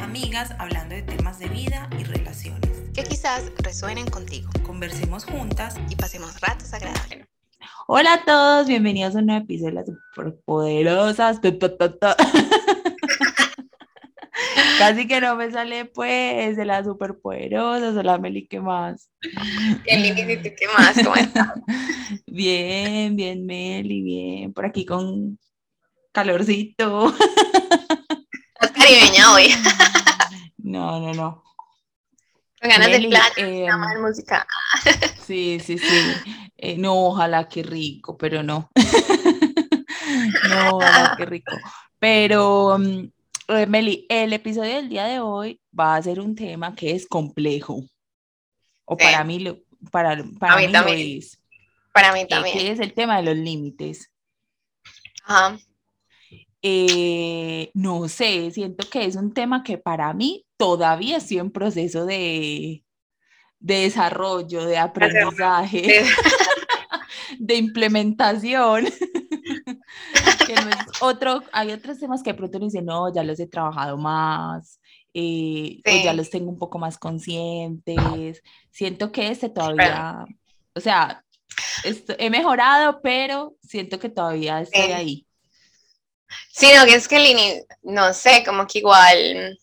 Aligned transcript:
amigas 0.00 0.52
hablando 0.58 0.96
de 0.96 1.02
temas 1.02 1.38
de 1.38 1.48
vida 1.48 1.88
y 1.96 2.02
relaciones. 2.02 2.68
Que 2.92 3.04
quizás 3.04 3.52
resuenen 3.58 4.06
contigo. 4.06 4.50
Conversemos 4.64 5.24
juntas 5.24 5.76
y 5.88 5.94
pasemos 5.94 6.40
ratos 6.40 6.72
agradables. 6.72 7.28
Hola 7.86 8.14
a 8.14 8.24
todos, 8.24 8.66
bienvenidos 8.66 9.14
a 9.14 9.20
un 9.20 9.26
nuevo 9.26 9.44
episodio 9.44 9.68
de 9.68 9.74
las 9.74 9.86
superpoderosas. 9.86 11.38
Casi 14.80 15.06
que 15.06 15.20
no 15.20 15.36
me 15.36 15.52
sale 15.52 15.84
pues 15.84 16.56
de 16.56 16.64
las 16.64 16.84
superpoderosas, 16.84 17.96
hola 17.96 18.18
Meli, 18.18 18.48
¿qué 18.48 18.58
más? 18.58 19.12
Bien, 19.84 20.16
¿qué 20.16 20.66
más? 20.76 20.96
¿Cómo 21.04 21.14
estás? 21.14 21.52
Bien, 22.26 23.14
bien 23.14 23.46
Meli, 23.46 24.02
bien, 24.02 24.52
por 24.52 24.66
aquí 24.66 24.84
con 24.84 25.38
calorcito. 26.12 27.14
Caribeña 28.86 29.32
hoy. 29.32 29.48
No, 30.58 30.98
no, 30.98 31.14
no. 31.14 31.44
Con 32.60 32.70
ganas 32.70 32.90
de 32.90 33.06
playa, 33.06 33.32
eh, 33.36 33.66
de 33.66 34.00
música. 34.00 34.46
Sí, 35.24 35.60
sí, 35.60 35.78
sí. 35.78 36.12
Eh, 36.56 36.76
no, 36.76 37.06
ojalá 37.06 37.48
qué 37.48 37.62
rico, 37.62 38.16
pero 38.16 38.42
no. 38.42 38.68
no, 40.48 40.76
ojalá 40.76 41.14
qué 41.16 41.24
rico. 41.24 41.52
Pero, 42.00 42.78
mm, 42.78 43.12
eh, 43.48 43.66
Meli, 43.66 44.06
el 44.08 44.32
episodio 44.32 44.74
del 44.74 44.88
día 44.88 45.04
de 45.04 45.20
hoy 45.20 45.60
va 45.78 45.94
a 45.94 46.02
ser 46.02 46.18
un 46.18 46.34
tema 46.34 46.74
que 46.74 46.92
es 46.92 47.06
complejo. 47.06 47.84
O 48.84 48.96
para 48.96 49.22
mí, 49.22 49.38
lo, 49.38 49.58
para, 49.92 50.16
para 50.40 50.56
mí, 50.56 50.72
también. 50.72 51.18
es. 51.18 51.38
Para 51.92 52.12
mí 52.12 52.26
también. 52.26 52.58
Que 52.58 52.70
es 52.72 52.80
el 52.80 52.92
tema 52.92 53.18
de 53.18 53.22
los 53.22 53.36
límites. 53.36 54.10
Ajá. 55.24 55.58
Eh, 56.68 57.70
no 57.74 58.08
sé, 58.08 58.50
siento 58.50 58.90
que 58.90 59.04
es 59.04 59.14
un 59.14 59.32
tema 59.32 59.62
que 59.62 59.78
para 59.78 60.12
mí 60.12 60.44
todavía 60.56 61.18
estoy 61.18 61.38
en 61.38 61.52
proceso 61.52 62.06
de, 62.06 62.82
de 63.60 63.74
desarrollo, 63.82 64.64
de 64.64 64.76
aprendizaje, 64.76 66.02
de 67.38 67.54
implementación. 67.54 68.86
otro, 71.02 71.44
hay 71.52 71.70
otros 71.70 72.00
temas 72.00 72.24
que 72.24 72.32
de 72.32 72.36
pronto 72.36 72.58
uno 72.58 72.66
dice, 72.66 72.82
no, 72.82 73.14
ya 73.14 73.22
los 73.22 73.38
he 73.38 73.46
trabajado 73.46 73.96
más, 73.96 74.80
eh, 75.14 75.80
o 75.86 76.04
ya 76.04 76.14
los 76.14 76.30
tengo 76.30 76.50
un 76.50 76.58
poco 76.58 76.80
más 76.80 76.98
conscientes. 76.98 78.42
Siento 78.72 79.12
que 79.12 79.28
este 79.28 79.50
todavía, 79.50 80.24
o 80.74 80.80
sea, 80.80 81.24
he 82.18 82.28
mejorado, 82.28 83.00
pero 83.02 83.54
siento 83.62 84.00
que 84.00 84.08
todavía 84.08 84.62
estoy 84.62 84.90
ahí. 84.90 85.25
Sí, 86.52 86.70
no, 86.74 86.84
que 86.86 86.94
es 86.94 87.08
que 87.08 87.18
Lini, 87.18 87.62
no 87.82 88.12
sé, 88.14 88.42
como 88.44 88.66
que 88.66 88.78
igual 88.78 89.58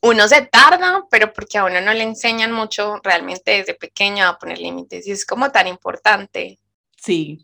uno 0.00 0.28
se 0.28 0.42
tarda, 0.42 1.04
pero 1.10 1.32
porque 1.32 1.56
a 1.56 1.64
uno 1.64 1.80
no 1.80 1.94
le 1.94 2.02
enseñan 2.02 2.52
mucho 2.52 3.00
realmente 3.02 3.52
desde 3.52 3.74
pequeño 3.74 4.26
a 4.26 4.38
poner 4.38 4.58
límites 4.58 5.06
y 5.06 5.12
es 5.12 5.24
como 5.24 5.50
tan 5.50 5.66
importante. 5.66 6.58
Sí. 6.96 7.42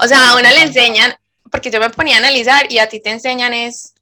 O 0.00 0.08
sea, 0.08 0.30
a 0.30 0.34
uno 0.36 0.48
le 0.48 0.62
enseñan, 0.62 1.14
porque 1.50 1.70
yo 1.70 1.78
me 1.78 1.90
ponía 1.90 2.16
a 2.16 2.18
analizar 2.18 2.70
y 2.72 2.78
a 2.78 2.88
ti 2.88 3.00
te 3.00 3.10
enseñan 3.10 3.54
es, 3.54 3.94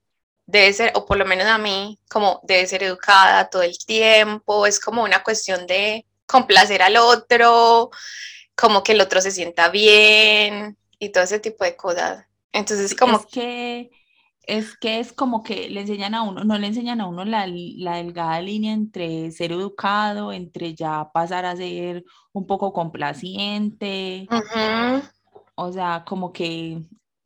debe 0.47 0.73
ser, 0.73 0.93
o 0.95 1.05
por 1.05 1.19
lo 1.19 1.27
menos 1.27 1.47
a 1.47 1.59
mí, 1.59 1.99
como 2.09 2.41
debe 2.45 2.67
ser 2.67 2.83
educada 2.85 3.51
todo 3.51 3.63
el 3.63 3.77
tiempo, 3.79 4.67
es 4.67 4.81
como 4.81 5.03
una 5.03 5.23
cuestión 5.23 5.67
de 5.67 6.07
complacer 6.27 6.83
al 6.83 6.97
otro, 6.97 7.91
como 8.55 8.83
que 8.83 8.93
el 8.93 9.01
otro 9.01 9.21
se 9.21 9.31
sienta 9.31 9.69
bien 9.69 10.79
y 10.99 11.11
todo 11.11 11.25
ese 11.25 11.39
tipo 11.39 11.65
de 11.65 11.77
cosas. 11.77 12.25
Entonces, 12.53 12.95
como... 12.95 13.19
Es 13.19 13.27
que, 13.27 13.91
es 14.49 14.77
que 14.79 14.99
es 14.99 15.13
como 15.13 15.43
que 15.43 15.69
le 15.69 15.83
enseñan 15.83 16.15
a 16.15 16.23
uno, 16.23 16.43
no 16.43 16.59
le 16.59 16.69
enseñan 16.69 17.03
a 17.03 17.07
uno 17.07 17.25
la, 17.25 17.47
la 17.47 17.97
delgada 17.97 18.41
línea 18.41 18.73
entre 18.73 19.31
ser 19.31 19.53
educado, 19.53 20.33
entre 20.33 20.75
ya 20.75 21.11
pasar 21.13 21.45
a 21.45 21.55
ser 21.55 22.03
un 22.33 22.47
poco 22.47 22.73
complaciente. 22.73 24.27
O 25.55 25.71
sea, 25.71 26.03
como 26.07 26.33
que 26.33 26.83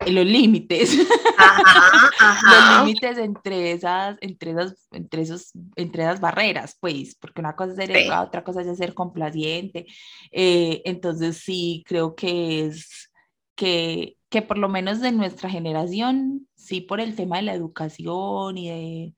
los 0.06 0.26
límites, 0.26 0.96
los 0.98 2.78
límites 2.78 3.18
entre 3.18 3.72
esas, 3.72 4.18
entre 4.20 4.50
esas, 4.50 4.88
entre 4.90 5.22
esos, 5.22 5.52
entre 5.76 6.02
esas 6.02 6.20
barreras, 6.20 6.76
pues, 6.80 7.14
porque 7.14 7.40
una 7.40 7.54
cosa 7.54 7.72
es 7.72 7.76
ser 7.76 7.96
educado, 7.96 8.26
otra 8.26 8.42
cosa 8.42 8.62
es 8.62 8.76
ser 8.76 8.94
complaciente. 8.94 9.86
Eh, 10.32 10.82
entonces 10.84 11.36
sí, 11.36 11.84
creo 11.86 12.16
que 12.16 12.66
es 12.66 13.11
que 13.54 14.16
que 14.32 14.42
por 14.42 14.58
lo 14.58 14.68
menos 14.68 15.00
de 15.00 15.12
nuestra 15.12 15.48
generación, 15.50 16.48
sí 16.56 16.80
por 16.80 17.00
el 17.00 17.14
tema 17.14 17.36
de 17.36 17.42
la 17.42 17.52
educación 17.52 18.56
y 18.56 18.70
de, 18.70 19.14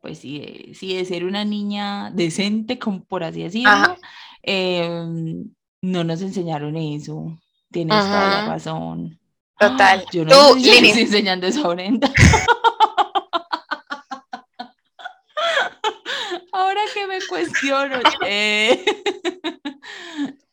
pues 0.00 0.18
sí, 0.18 0.38
de, 0.38 0.74
sí, 0.74 0.94
de 0.94 1.04
ser 1.04 1.24
una 1.24 1.44
niña 1.44 2.12
decente, 2.12 2.78
como 2.78 3.04
por 3.04 3.24
así 3.24 3.42
decirlo, 3.42 3.96
em, 4.42 5.50
no 5.82 6.04
nos 6.04 6.22
enseñaron 6.22 6.76
eso. 6.76 7.36
Tienes 7.72 7.98
toda 7.98 8.30
la 8.30 8.46
razón. 8.46 9.18
Total. 9.58 10.04
Yo 10.12 10.24
no 10.24 10.30
Tú, 10.30 10.56
estoy 10.56 11.02
enseñando 11.02 11.48
eso 11.48 11.66
ahorita. 11.66 12.12
Ahora 16.52 16.80
que 16.94 17.06
me 17.08 17.18
cuestiono. 17.28 17.98
Eh. 18.24 18.84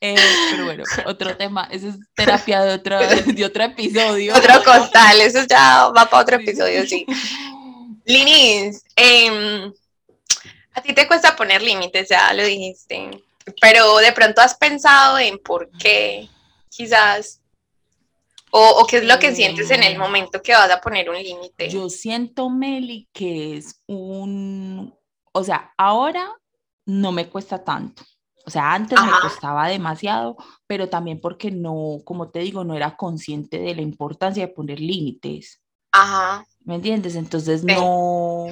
Eh, 0.04 0.16
pero 0.50 0.66
bueno, 0.66 0.84
otro 1.06 1.38
tema, 1.38 1.68
eso 1.72 1.90
es 1.90 1.96
terapia 2.16 2.62
de 2.64 2.74
otro, 2.74 2.98
de 3.26 3.46
otro 3.46 3.64
episodio. 3.64 4.36
Otro 4.36 4.64
costal, 4.64 5.22
eso 5.22 5.46
ya 5.48 5.90
va 5.96 6.10
para 6.10 6.24
otro 6.24 6.36
episodio, 6.38 6.86
sí. 6.88 7.06
Linis, 8.06 8.84
em, 8.96 9.72
a 10.74 10.82
ti 10.82 10.94
te 10.94 11.08
cuesta 11.08 11.36
poner 11.36 11.62
límites, 11.62 12.10
ya 12.10 12.34
lo 12.34 12.44
dijiste, 12.44 13.12
pero 13.62 13.98
de 13.98 14.12
pronto 14.12 14.42
has 14.42 14.56
pensado 14.56 15.20
en 15.20 15.38
por 15.38 15.70
qué, 15.78 16.28
quizás, 16.70 17.40
o, 18.50 18.86
qué 18.90 18.98
es 18.98 19.04
lo 19.04 19.20
que 19.20 19.36
sientes 19.36 19.70
en 19.70 19.84
el 19.84 20.00
momento 20.00 20.42
que 20.42 20.54
vas 20.54 20.72
a 20.72 20.82
poner 20.82 21.12
un 21.12 21.16
límite. 21.16 21.70
Yo 21.70 21.90
siento, 21.90 22.50
Meli, 22.50 23.08
que 23.14 23.58
es 23.58 23.80
un, 23.86 24.94
o 25.32 25.44
sea, 25.44 25.72
ahora 25.78 26.28
no 26.88 27.12
me 27.12 27.30
cuesta 27.30 27.64
tanto 27.64 28.04
o 28.46 28.50
sea, 28.50 28.74
antes 28.74 29.00
me 29.02 29.12
costaba 29.22 29.68
demasiado, 29.68 30.38
pero 30.68 30.90
también 30.90 31.20
porque 31.22 31.52
no, 31.52 31.98
como 32.04 32.30
te 32.30 32.40
digo, 32.40 32.64
no 32.64 32.76
era 32.76 32.96
consciente 32.96 33.60
de 33.60 33.76
la 33.76 33.82
importancia 33.82 34.46
de 34.46 34.54
poner 34.54 34.80
límites. 34.80 35.62
Ajá. 35.92 36.46
¿Me 36.64 36.76
entiendes? 36.76 37.16
Entonces 37.16 37.64
no, 37.64 38.48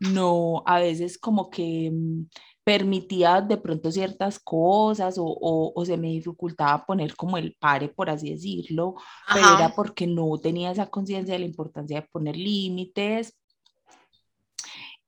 no, 0.00 0.62
a 0.66 0.78
veces 0.80 1.18
como 1.18 1.50
que 1.50 1.90
mm, 1.92 2.26
permitía 2.64 3.40
de 3.40 3.56
pronto 3.56 3.90
ciertas 3.90 4.38
cosas 4.38 5.16
o, 5.18 5.72
o, 5.74 5.84
se 5.84 5.96
me 5.96 6.08
dificultaba 6.08 6.84
poner 6.84 7.16
como 7.16 7.36
el 7.38 7.56
pare, 7.58 7.88
por 7.88 8.10
así 8.10 8.30
decirlo, 8.30 8.94
pero 9.32 9.56
era 9.56 9.70
porque 9.74 10.06
no 10.06 10.36
tenía 10.38 10.70
esa 10.70 10.86
conciencia 10.86 11.34
de 11.34 11.40
la 11.40 11.46
importancia 11.46 12.00
de 12.00 12.06
poner 12.06 12.36
límites. 12.36 13.36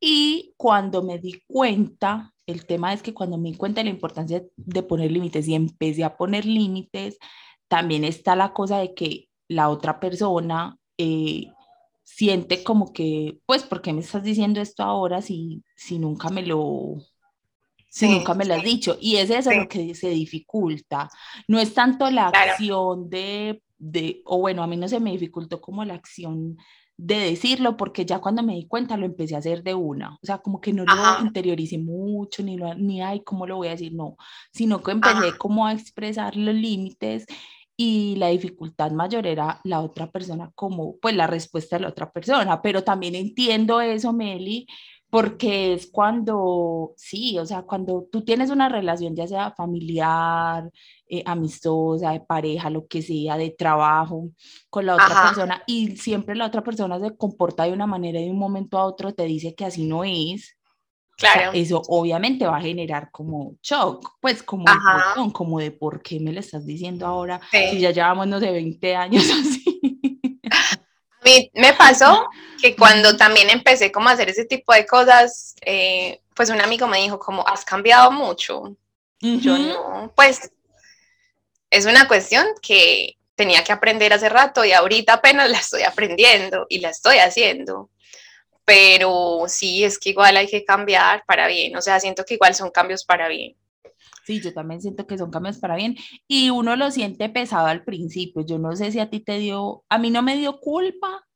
Y 0.01 0.55
cuando 0.57 1.03
me 1.03 1.19
di 1.19 1.43
cuenta 1.47 2.33
el 2.51 2.67
tema 2.67 2.93
es 2.93 3.03
que 3.03 3.15
cuando 3.15 3.39
me 3.39 3.51
di 3.51 3.57
cuenta 3.57 3.81
de 3.81 3.85
la 3.85 3.91
importancia 3.91 4.43
de 4.57 4.83
poner 4.83 5.11
límites 5.11 5.47
y 5.49 5.55
empecé 5.55 6.05
a 6.05 6.17
poner 6.17 6.45
límites, 6.45 7.19
también 7.69 8.05
está 8.05 8.37
la 8.37 8.53
cosa 8.53 8.79
de 8.79 8.95
que 8.95 9.29
la 9.49 9.69
otra 9.69 10.01
persona 10.01 10.77
eh, 10.99 11.47
siente 12.03 12.63
como 12.65 12.93
que, 12.93 13.39
pues, 13.47 13.63
¿por 13.63 13.83
qué 13.83 13.93
me 13.93 14.01
estás 14.01 14.23
diciendo 14.23 14.61
esto 14.61 14.83
ahora 14.83 15.23
si, 15.23 15.63
si 15.77 15.99
nunca 15.99 16.29
me 16.31 16.43
lo... 16.43 16.97
Si 17.93 18.09
nunca 18.09 18.35
me 18.35 18.45
lo 18.45 18.55
has 18.55 18.63
dicho. 18.63 18.97
Y 19.01 19.17
es 19.17 19.31
eso 19.31 19.51
lo 19.51 19.67
que 19.67 19.97
se 19.97 20.11
dificulta. 20.11 21.11
No 21.49 21.59
es 21.59 21.75
tanto 21.75 22.09
la 22.09 22.29
acción 22.29 23.11
de, 23.11 23.65
de, 23.79 24.23
o 24.27 24.39
bueno, 24.39 24.63
a 24.63 24.69
mí 24.69 24.77
no 24.77 24.87
se 24.87 25.01
me 25.01 25.11
dificultó 25.11 25.61
como 25.61 25.85
la 25.85 25.95
acción 25.95 26.57
de 27.03 27.17
decirlo, 27.19 27.79
porque 27.79 28.05
ya 28.05 28.19
cuando 28.21 28.43
me 28.43 28.55
di 28.55 28.67
cuenta 28.67 28.99
lo 28.99 29.07
empecé 29.07 29.35
a 29.35 29.39
hacer 29.39 29.63
de 29.63 29.75
una, 29.75 30.17
o 30.17 30.27
sea, 30.27 30.39
como 30.39 30.61
que 30.61 30.75
no 30.75 30.85
lo 30.85 31.21
interioricé 31.23 31.79
mucho, 31.79 32.43
ni, 32.43 32.59
lo, 32.59 32.75
ni, 32.75 33.01
ay, 33.01 33.23
¿cómo 33.25 33.47
lo 33.47 33.57
voy 33.57 33.69
a 33.69 33.71
decir? 33.71 33.95
No, 33.95 34.17
sino 34.53 34.83
que 34.83 34.91
empecé 34.93 35.39
como 35.39 35.67
a 35.67 35.73
expresar 35.73 36.37
los 36.37 36.55
límites 36.55 37.25
y 37.75 38.17
la 38.17 38.29
dificultad 38.29 38.91
mayor 38.91 39.27
era 39.27 39.61
la 39.65 39.81
otra 39.81 40.11
persona, 40.11 40.53
como 40.55 40.99
pues 40.99 41.17
la 41.17 41.27
respuesta 41.27 41.77
de 41.77 41.83
la 41.83 41.89
otra 41.89 42.13
persona, 42.13 42.61
pero 42.61 42.85
también 42.85 43.15
entiendo 43.15 43.81
eso, 43.81 44.13
Meli, 44.13 44.67
porque 45.11 45.75
es 45.75 45.89
cuando, 45.89 46.95
sí, 46.97 47.37
o 47.39 47.45
sea, 47.45 47.63
cuando 47.63 48.07
tú 48.11 48.25
tienes 48.25 48.51
una 48.51 48.69
relación, 48.69 49.17
ya 49.17 49.27
sea 49.27 49.51
familiar, 49.51 50.71
eh, 51.09 51.23
amistosa, 51.27 52.13
de 52.13 52.21
pareja, 52.21 52.71
lo 52.71 52.87
que 52.87 53.03
sea, 53.03 53.37
de 53.37 53.51
trabajo 53.51 54.31
con 54.71 54.87
la 54.87 54.95
otra 54.95 55.25
persona, 55.27 55.63
y 55.67 55.97
siempre 55.97 56.37
la 56.37 56.47
otra 56.47 56.63
persona 56.63 57.01
se 57.01 57.17
comporta 57.17 57.65
de 57.65 57.73
una 57.73 57.89
manera 57.89 58.21
y 58.21 58.27
de 58.27 58.31
un 58.31 58.39
momento 58.39 58.79
a 58.79 58.85
otro 58.85 59.13
te 59.13 59.25
dice 59.25 59.55
que 59.55 59.65
así 59.65 59.85
no 59.85 60.05
es. 60.05 60.57
Claro. 61.17 61.51
eso 61.53 61.83
obviamente 61.89 62.47
va 62.47 62.57
a 62.57 62.63
generar 62.63 63.11
como 63.11 63.57
shock, 63.63 64.13
pues 64.23 64.43
como, 64.43 64.65
como 65.35 65.59
de 65.59 65.71
por 65.71 66.01
qué 66.01 66.19
me 66.19 66.33
lo 66.33 66.41
estás 66.41 66.65
diciendo 66.65 67.05
ahora, 67.05 67.39
si 67.51 67.79
ya 67.79 67.91
llevamos, 67.91 68.27
no 68.27 68.41
sé, 68.41 68.51
20 68.51 68.97
años 68.97 69.25
así. 69.39 69.90
A 71.21 71.25
mí 71.25 71.51
me 71.55 71.75
pasó 71.75 72.29
que 72.61 72.75
cuando 72.77 73.17
también 73.17 73.51
empecé 73.51 73.93
como 73.93 74.09
a 74.09 74.13
hacer 74.13 74.31
ese 74.31 74.45
tipo 74.45 74.73
de 74.73 74.87
cosas, 74.87 75.55
eh, 75.63 76.21
pues 76.35 76.51
un 76.51 76.61
amigo 76.61 76.87
me 76.87 76.99
dijo 76.99 77.19
como, 77.19 77.47
has 77.47 77.65
cambiado 77.65 78.11
mucho. 78.11 78.77
Yo 79.21 79.59
no, 79.59 80.13
pues 80.17 80.51
es 81.69 81.85
una 81.85 82.09
cuestión 82.09 82.47
que 82.63 83.17
tenía 83.35 83.63
que 83.63 83.73
aprender 83.73 84.13
hace 84.13 84.29
rato 84.29 84.65
y 84.65 84.73
ahorita 84.73 85.15
apenas 85.15 85.51
la 85.51 85.59
estoy 85.59 85.83
aprendiendo 85.83 86.67
y 86.69 86.81
la 86.81 86.91
estoy 86.91 87.19
haciendo. 87.19 87.91
Pero 88.65 89.45
sí, 89.47 89.85
es 89.85 89.99
que 89.99 90.11
igual 90.11 90.37
hay 90.37 90.47
que 90.47 90.65
cambiar 90.65 91.25
para 91.27 91.49
bien, 91.49 91.77
o 91.77 91.83
sea, 91.83 92.01
siento 92.01 92.25
que 92.25 92.35
igual 92.35 92.55
son 92.55 92.71
cambios 92.71 93.05
para 93.05 93.29
bien. 93.29 93.57
Sí, 94.25 94.41
yo 94.41 94.53
también 94.53 94.81
siento 94.81 95.07
que 95.07 95.19
son 95.19 95.31
cambios 95.31 95.59
para 95.59 95.77
bien 95.77 95.97
y 96.29 96.51
uno 96.51 96.77
lo 96.77 96.91
siente 96.91 97.29
pesado 97.29 97.67
al 97.67 97.85
principio. 97.85 98.45
Yo 98.45 98.59
no 98.59 98.77
sé 98.77 98.93
si 98.93 99.01
a 99.01 99.11
ti 99.11 99.21
te 99.21 99.39
dio, 99.39 99.85
a 99.89 99.99
mí 99.99 100.11
no 100.11 100.23
me 100.23 100.37
dio 100.37 100.61
culpa, 100.61 101.27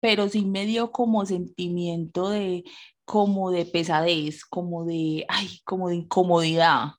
pero 0.00 0.28
sí 0.28 0.44
me 0.44 0.66
dio 0.66 0.92
como 0.92 1.26
sentimiento 1.26 2.30
de, 2.30 2.64
como 3.04 3.50
de 3.50 3.66
pesadez, 3.66 4.44
como 4.44 4.84
de, 4.84 5.24
ay, 5.28 5.60
como 5.64 5.88
de 5.88 5.96
incomodidad. 5.96 6.92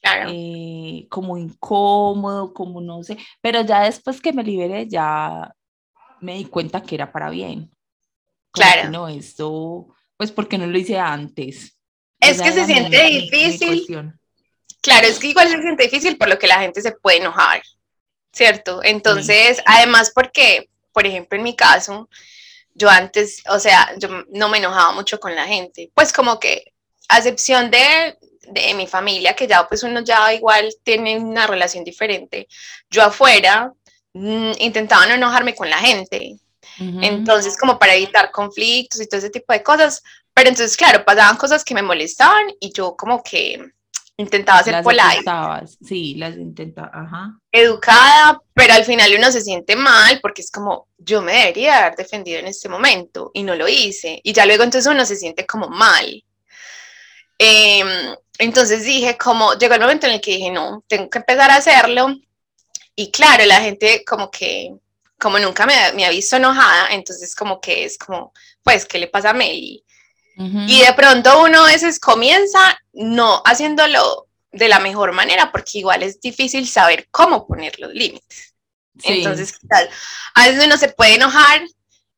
Claro. 0.00 0.30
Eh, 0.32 1.06
como 1.10 1.38
incómodo, 1.38 2.52
como 2.52 2.80
no 2.80 3.02
sé, 3.02 3.16
pero 3.40 3.62
ya 3.62 3.82
después 3.84 4.20
que 4.20 4.34
me 4.34 4.44
liberé 4.44 4.86
ya 4.86 5.54
me 6.20 6.34
di 6.34 6.44
cuenta 6.46 6.82
que 6.82 6.94
era 6.94 7.12
para 7.12 7.30
bien. 7.30 7.70
claro. 8.50 8.90
No, 8.90 9.08
esto, 9.08 9.94
pues 10.16 10.32
porque 10.32 10.58
no 10.58 10.66
lo 10.66 10.78
hice 10.78 10.98
antes. 10.98 11.73
Es 12.24 12.40
que 12.40 12.52
se 12.52 12.66
siente 12.66 13.02
difícil. 13.04 14.12
claro, 14.80 15.06
es 15.06 15.18
que 15.18 15.28
igual 15.28 15.48
se 15.48 15.60
siente 15.60 15.84
difícil 15.84 16.16
por 16.16 16.28
lo 16.28 16.38
que 16.38 16.46
la 16.46 16.60
gente 16.60 16.80
se 16.80 16.92
puede 16.92 17.18
enojar, 17.18 17.62
¿cierto? 18.32 18.80
Entonces, 18.82 19.62
además 19.66 20.12
porque, 20.14 20.68
por 20.92 21.06
ejemplo, 21.06 21.36
en 21.36 21.44
mi 21.44 21.54
caso, 21.54 22.08
yo 22.74 22.90
antes, 22.90 23.42
o 23.48 23.58
sea, 23.58 23.94
yo 23.98 24.08
no 24.32 24.48
me 24.48 24.58
enojaba 24.58 24.92
mucho 24.92 25.20
con 25.20 25.34
la 25.34 25.46
gente, 25.46 25.90
pues 25.94 26.12
como 26.12 26.38
que, 26.40 26.72
a 27.08 27.18
excepción 27.18 27.70
de, 27.70 28.16
de 28.48 28.74
mi 28.74 28.86
familia, 28.86 29.34
que 29.34 29.46
ya 29.46 29.66
pues 29.68 29.82
uno 29.82 30.00
ya 30.00 30.32
igual 30.32 30.74
tiene 30.82 31.18
una 31.18 31.46
relación 31.46 31.84
diferente, 31.84 32.48
yo 32.90 33.02
afuera 33.02 33.72
mm, 34.12 34.52
intentaba 34.58 35.06
no 35.06 35.14
enojarme 35.14 35.54
con 35.54 35.70
la 35.70 35.78
gente, 35.78 36.36
Entonces, 36.76 37.56
como 37.56 37.78
para 37.78 37.94
evitar 37.94 38.32
conflictos 38.32 39.00
y 39.00 39.06
todo 39.06 39.18
ese 39.18 39.30
tipo 39.30 39.52
de 39.52 39.62
cosas, 39.62 40.02
pero 40.34 40.48
entonces, 40.48 40.76
claro, 40.76 41.04
pasaban 41.04 41.36
cosas 41.36 41.64
que 41.64 41.74
me 41.74 41.82
molestaban 41.82 42.46
y 42.58 42.72
yo 42.72 42.96
como 42.96 43.22
que 43.22 43.72
intentaba 44.16 44.62
ser 44.62 44.74
las 44.74 44.84
polite. 44.84 45.76
Sí, 45.86 46.14
las 46.16 46.36
intentaba, 46.36 46.90
ajá. 46.92 47.38
Educada, 47.52 48.40
pero 48.52 48.74
al 48.74 48.84
final 48.84 49.12
uno 49.16 49.30
se 49.30 49.40
siente 49.40 49.76
mal 49.76 50.18
porque 50.20 50.42
es 50.42 50.50
como, 50.50 50.88
yo 50.98 51.22
me 51.22 51.32
debería 51.32 51.78
haber 51.78 51.96
defendido 51.96 52.40
en 52.40 52.48
este 52.48 52.68
momento 52.68 53.30
y 53.32 53.44
no 53.44 53.54
lo 53.54 53.68
hice. 53.68 54.20
Y 54.24 54.32
ya 54.32 54.44
luego 54.44 54.64
entonces 54.64 54.92
uno 54.92 55.04
se 55.04 55.16
siente 55.16 55.46
como 55.46 55.68
mal. 55.68 56.24
Em, 57.38 58.16
entonces 58.38 58.84
dije, 58.84 59.16
como, 59.16 59.54
llegó 59.54 59.74
el 59.74 59.80
momento 59.80 60.06
en 60.06 60.14
el 60.14 60.20
que 60.20 60.32
dije, 60.32 60.50
no, 60.50 60.84
tengo 60.88 61.08
que 61.08 61.18
empezar 61.18 61.50
a 61.50 61.56
hacerlo. 61.56 62.08
Y 62.96 63.10
claro, 63.12 63.44
la 63.44 63.60
gente 63.60 64.04
como 64.04 64.30
que, 64.30 64.74
como 65.18 65.38
nunca 65.38 65.64
me, 65.66 65.74
me 65.94 66.04
ha 66.04 66.10
visto 66.10 66.36
enojada, 66.36 66.88
entonces 66.90 67.34
como 67.34 67.60
que 67.60 67.84
es 67.84 67.98
como, 67.98 68.32
pues, 68.62 68.84
¿qué 68.84 68.98
le 68.98 69.08
pasa 69.08 69.30
a 69.30 69.32
Meli? 69.34 69.84
Y 70.36 70.80
de 70.80 70.92
pronto 70.94 71.42
uno 71.42 71.64
a 71.64 71.66
veces 71.66 72.00
comienza 72.00 72.78
no 72.92 73.40
haciéndolo 73.44 74.26
de 74.50 74.68
la 74.68 74.80
mejor 74.80 75.12
manera, 75.12 75.50
porque 75.52 75.78
igual 75.78 76.02
es 76.02 76.20
difícil 76.20 76.68
saber 76.68 77.08
cómo 77.10 77.46
poner 77.46 77.78
los 77.78 77.92
límites. 77.92 78.54
Entonces, 79.02 79.58
tal? 79.68 79.88
A 80.34 80.46
veces 80.46 80.64
uno 80.64 80.76
se 80.76 80.88
puede 80.88 81.14
enojar 81.14 81.62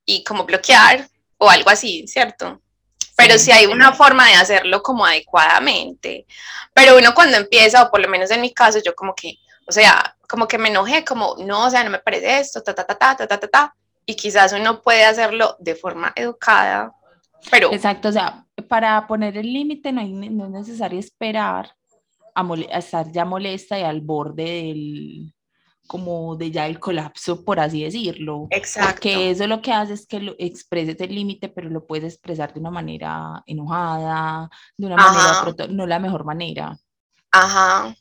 y 0.05 0.23
como 0.25 0.45
bloquear 0.45 1.09
o 1.39 1.51
algo 1.51 1.71
así, 1.71 2.07
¿cierto? 2.07 2.61
Pero 3.17 3.39
si 3.39 3.51
hay 3.51 3.67
una 3.67 3.93
forma 3.93 4.29
de 4.29 4.35
hacerlo 4.35 4.83
como 4.83 5.07
adecuadamente. 5.07 6.27
Pero 6.75 6.99
uno 6.99 7.15
cuando 7.15 7.39
empieza, 7.39 7.83
o 7.83 7.91
por 7.91 8.01
lo 8.01 8.09
menos 8.09 8.31
en 8.31 8.43
mi 8.43 8.53
caso, 8.53 8.79
yo 8.85 8.95
como 8.95 9.15
que, 9.15 9.37
o 9.67 9.73
sea, 9.73 10.17
como 10.29 10.47
que 10.47 10.59
me 10.59 10.69
enojé, 10.69 11.05
como, 11.05 11.37
no, 11.39 11.67
o 11.67 11.71
sea, 11.71 11.83
no 11.83 11.91
me 11.91 11.99
parece 11.99 12.41
esto, 12.41 12.63
ta, 12.63 12.75
ta, 12.75 12.85
ta, 12.85 12.99
ta, 12.99 13.17
ta, 13.17 13.27
ta, 13.27 13.41
ta, 13.41 13.49
ta. 13.49 13.75
Y 14.05 14.15
quizás 14.15 14.53
uno 14.53 14.83
puede 14.83 15.05
hacerlo 15.05 15.57
de 15.59 15.75
forma 15.75 16.13
educada 16.15 16.93
pero... 17.51 17.73
Exacto, 17.73 18.09
o 18.09 18.13
sea, 18.13 18.47
para 18.69 19.07
poner 19.07 19.37
el 19.37 19.53
límite 19.53 19.93
no, 19.93 20.03
no, 20.03 20.45
es 20.47 20.51
necesario 20.51 20.99
esperar 20.99 21.75
a, 22.35 22.79
estar 22.79 23.11
ya 23.13 23.25
molesta 23.25 23.79
y 23.79 23.83
al 23.83 24.01
borde 24.01 24.45
del 24.45 25.33
como 25.87 26.35
de 26.35 26.51
ya 26.51 26.67
el 26.67 26.81
colapso, 26.81 27.45
por 27.45 27.61
así 27.61 27.85
decirlo. 27.85 28.49
Exacto. 28.51 28.95
Porque 28.95 29.31
eso 29.31 29.47
lo 29.47 29.63
que 29.63 29.73
hace 29.73 29.95
es 29.95 30.07
que 30.07 30.19
lo 30.19 30.35
expreses 30.39 30.97
el 31.01 31.15
límite, 31.15 31.49
pero 31.49 31.71
lo 31.71 31.87
puedes 31.87 32.15
expresar 32.15 32.53
de 32.53 32.59
una 32.59 32.73
manera 32.73 33.43
enojada, 33.47 34.51
de 34.77 34.87
una 34.87 34.97
manera, 34.97 35.67
no 35.71 35.87
la 35.87 36.01
mejor 36.01 36.25
manera. 36.25 36.77
Ajá. 37.31 37.95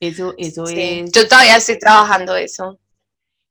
Eso, 0.00 0.34
eso 0.36 0.64
es. 0.68 1.10
Yo 1.12 1.26
todavía 1.26 1.56
estoy 1.56 1.78
trabajando 1.78 2.36
eso. 2.36 2.78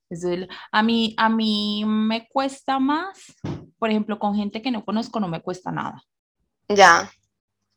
Eso 0.09 0.29
a, 0.71 0.83
mí, 0.83 1.13
a 1.17 1.29
mí 1.29 1.83
me 1.85 2.27
cuesta 2.29 2.79
más 2.79 3.35
por 3.79 3.89
ejemplo, 3.89 4.19
con 4.19 4.35
gente 4.35 4.61
que 4.61 4.71
no 4.71 4.83
conozco 4.83 5.19
no 5.19 5.27
me 5.27 5.41
cuesta 5.41 5.71
nada. 5.71 6.03
Ya. 6.67 7.09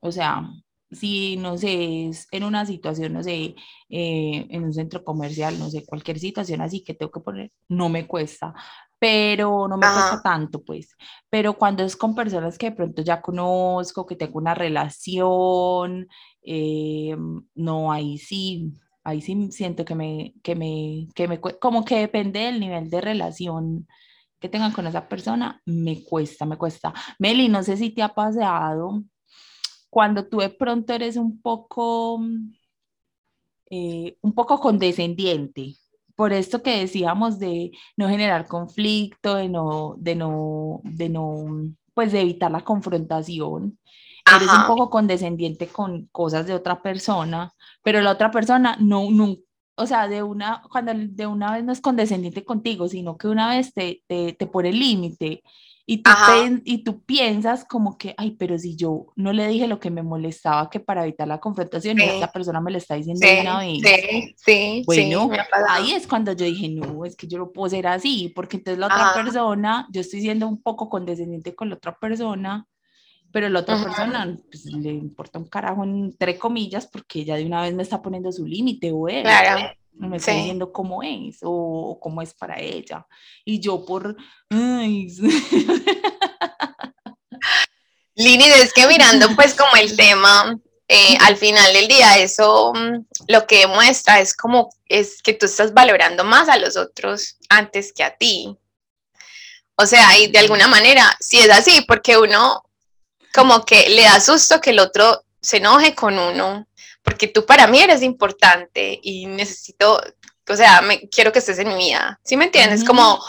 O 0.00 0.10
sea, 0.10 0.48
si, 0.90 1.36
no 1.36 1.56
sé, 1.58 2.08
es 2.08 2.26
en 2.32 2.44
una 2.44 2.66
situación, 2.66 3.12
no 3.12 3.22
sé, 3.22 3.54
eh, 3.88 4.46
en 4.48 4.64
un 4.64 4.72
centro 4.72 5.04
comercial, 5.04 5.58
no 5.58 5.70
sé, 5.70 5.84
cualquier 5.84 6.18
situación 6.18 6.60
así 6.60 6.82
que 6.82 6.94
tengo 6.94 7.12
que 7.12 7.20
poner, 7.20 7.50
no 7.68 7.88
me 7.88 8.06
cuesta, 8.06 8.54
pero 8.98 9.68
no 9.68 9.76
me 9.76 9.86
cuesta 9.86 10.20
tanto, 10.22 10.62
pues. 10.64 10.96
Pero 11.28 11.56
cuando 11.56 11.84
es 11.84 11.96
con 11.96 12.14
personas 12.14 12.58
que 12.58 12.70
de 12.70 12.76
pronto 12.76 13.02
ya 13.02 13.20
conozco, 13.20 14.06
que 14.06 14.16
tengo 14.16 14.38
una 14.38 14.54
relación, 14.54 16.08
eh, 16.42 17.16
no, 17.54 17.92
ahí 17.92 18.18
sí, 18.18 18.72
ahí 19.05 19.20
sí 19.20 19.50
siento 19.52 19.85
que 19.85 19.94
me, 19.94 20.35
que 20.43 20.55
me, 20.55 21.08
que 21.14 21.29
me, 21.29 21.41
como 21.41 21.85
que 21.85 21.99
depende 21.99 22.41
del 22.41 22.61
nivel 22.61 22.91
de 22.91 23.00
relación 23.00 23.87
que 24.41 24.49
tengan 24.49 24.73
con 24.73 24.87
esa 24.87 25.08
persona, 25.08 25.61
me 25.67 26.02
cuesta, 26.05 26.47
me 26.47 26.56
cuesta. 26.56 26.94
Meli, 27.19 27.49
no 27.49 27.62
sé 27.62 27.76
si 27.76 27.91
te 27.91 28.02
ha 28.02 28.14
pasado 28.14 29.05
cuando 29.91 30.26
tú 30.26 30.38
de 30.38 30.50
pronto 30.50 30.94
eres 30.94 31.17
un 31.17 31.41
poco, 31.43 32.20
eh, 33.70 34.17
un 34.23 34.32
poco 34.35 34.58
condescendiente, 34.61 35.75
por 36.17 36.32
esto 36.32 36.62
que 36.62 36.81
decíamos 36.81 37.38
de 37.38 37.73
no 37.97 38.08
generar 38.08 38.47
conflicto, 38.47 39.37
de 39.37 39.49
no, 39.49 39.97
de 39.99 40.14
no, 40.17 40.81
de 40.85 41.08
no, 41.08 41.44
pues 41.94 42.12
de 42.12 42.20
evitar 42.20 42.50
la 42.50 42.64
confrontación. 42.64 43.79
Eres 44.37 44.49
un 44.49 44.66
poco 44.66 44.90
condescendiente 44.90 45.68
con 45.68 46.06
cosas 46.12 46.46
de 46.46 46.54
otra 46.54 46.82
persona, 46.82 47.52
pero 47.82 48.00
la 48.00 48.12
otra 48.12 48.30
persona 48.30 48.76
no, 48.78 49.10
nunca 49.10 49.42
o 49.76 49.87
sea, 49.87 50.08
de 50.08 50.22
una, 50.22 50.62
cuando 50.70 50.92
de 50.94 51.26
una 51.26 51.52
vez 51.52 51.64
no 51.64 51.72
es 51.72 51.80
condescendiente 51.80 52.44
contigo, 52.44 52.87
sino 52.87 53.16
que 53.16 53.28
una 53.28 53.49
vez 53.49 53.72
te, 53.72 54.02
te, 54.06 54.34
te 54.34 54.46
pone 54.46 54.72
límite 54.72 55.42
y 55.87 56.02
tú, 56.02 56.10
y 56.64 56.84
tú 56.84 57.02
piensas 57.02 57.64
como 57.64 57.99
que, 57.99 58.14
ay, 58.16 58.37
pero 58.38 58.56
si 58.58 58.76
yo 58.76 59.06
no 59.16 59.32
le 59.32 59.49
dije 59.49 59.66
lo 59.66 59.80
que 59.80 59.90
me 59.90 60.04
molestaba, 60.04 60.70
que 60.70 60.78
para 60.78 61.02
evitar 61.02 61.26
la 61.26 61.40
confrontación, 61.40 61.99
y 61.99 62.02
esta 62.02 62.30
persona 62.30 62.60
me 62.60 62.70
lo 62.70 62.78
está 62.78 62.94
diciendo 62.94 63.26
de 63.26 63.40
una 63.40 63.58
vez. 63.58 63.80
Sí, 63.82 64.34
sí, 64.37 64.82
bueno, 64.87 65.30
ahí 65.68 65.92
es 65.92 66.06
cuando 66.06 66.32
yo 66.32 66.44
dije, 66.44 66.68
no, 66.68 67.04
es 67.04 67.16
que 67.16 67.26
yo 67.26 67.38
no 67.38 67.50
puedo 67.50 67.70
ser 67.70 67.88
así, 67.88 68.30
porque 68.37 68.58
entonces 68.58 68.78
la 68.78 68.87
otra 68.87 69.14
persona, 69.14 69.88
yo 69.90 70.02
estoy 70.02 70.20
siendo 70.20 70.46
un 70.46 70.62
poco 70.62 70.88
condescendiente 70.88 71.56
con 71.56 71.70
la 71.70 71.75
otra 71.75 71.99
persona, 71.99 72.68
pero 73.32 73.49
la 73.49 73.60
otra 73.60 73.82
persona 73.82 74.37
pues, 74.50 74.64
le 74.66 74.90
importa 74.90 75.38
un 75.38 75.46
carajo 75.49 75.84
entre 75.84 76.38
comillas 76.38 76.87
porque 76.87 77.20
ella 77.20 77.37
de 77.37 77.46
una 77.46 77.62
vez 77.62 77.75
me 77.75 77.82
está 77.82 78.02
poniendo 78.02 78.32
su 78.32 78.46
límite 78.46 78.90
o 78.92 79.08
él. 79.08 79.22
Claro. 79.22 79.72
Me 79.92 80.16
está 80.16 80.32
diciendo 80.32 80.72
cómo 80.72 81.02
es 81.02 81.38
o, 81.42 81.99
cómo 82.00 82.22
es 82.22 82.32
para 82.32 82.58
ella. 82.58 83.06
Y 83.44 83.60
yo 83.60 83.84
por... 83.84 84.16
Ay. 84.49 85.08
Lini, 88.14 88.44
es 88.44 88.72
que 88.72 88.87
mirando 88.87 89.28
pues 89.37 89.54
como 89.54 89.76
el 89.76 89.94
tema, 89.96 90.58
eh, 90.88 91.18
al 91.20 91.37
final 91.37 91.72
del 91.72 91.87
día 91.87 92.18
eso 92.18 92.72
mm, 92.75 93.06
lo 93.28 93.46
que 93.46 93.60
demuestra 93.60 94.20
es 94.20 94.34
como 94.34 94.70
es 94.87 95.22
que 95.22 95.34
tú 95.34 95.46
estás 95.46 95.72
valorando 95.72 96.25
más 96.25 96.49
a 96.49 96.58
los 96.58 96.76
otros 96.76 97.37
antes 97.49 97.92
que 97.92 98.02
a 98.02 98.16
ti. 98.16 98.56
O 99.76 99.87
sea, 99.87 100.18
y 100.18 100.26
de 100.28 100.38
alguna 100.38 100.68
manera, 100.68 101.16
si 101.20 101.38
es 101.38 101.50
así, 101.50 101.82
porque 101.87 102.18
uno 102.18 102.64
como 103.32 103.64
que 103.64 103.88
le 103.90 104.02
da 104.02 104.20
susto 104.20 104.60
que 104.60 104.70
el 104.70 104.78
otro 104.78 105.25
se 105.40 105.58
enoje 105.58 105.94
con 105.94 106.18
uno, 106.18 106.66
porque 107.02 107.28
tú 107.28 107.46
para 107.46 107.66
mí 107.66 107.80
eres 107.80 108.02
importante 108.02 108.99
y 109.02 109.26
necesito, 109.26 110.00
o 110.49 110.56
sea, 110.56 110.82
me, 110.82 111.08
quiero 111.08 111.32
que 111.32 111.38
estés 111.38 111.58
en 111.58 111.68
mi 111.68 111.76
vida, 111.76 112.20
¿sí 112.25 112.37
me 112.37 112.46
entiendes? 112.46 112.84
Como, 112.84 113.22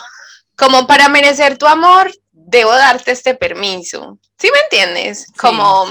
como 0.58 0.88
para 0.88 1.08
merecer 1.08 1.58
tu 1.58 1.68
amor, 1.68 2.12
debo 2.32 2.72
darte 2.72 3.12
este 3.12 3.36
permiso, 3.36 4.20
¿sí 4.38 4.50
me 4.52 4.60
entiendes? 4.60 5.28
Como... 5.40 5.90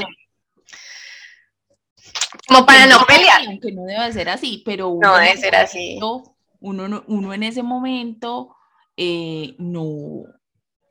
Como 2.47 2.67
para 2.67 2.87
no 2.87 3.05
pelear. 3.07 3.43
Aunque 3.47 3.73
no 3.73 3.85
debe 3.85 4.13
ser 4.13 4.29
así, 4.29 4.63
pero 4.65 4.89
uno 4.89 5.09
no 5.09 5.17
debe 5.19 5.37
ser 5.37 5.55
así. 5.55 5.99
Uno, 6.61 7.05
uno 7.07 7.35
en 7.35 7.43
ese 7.43 7.63
momento 7.63 8.57
eh, 8.97 9.55
no, 9.59 10.25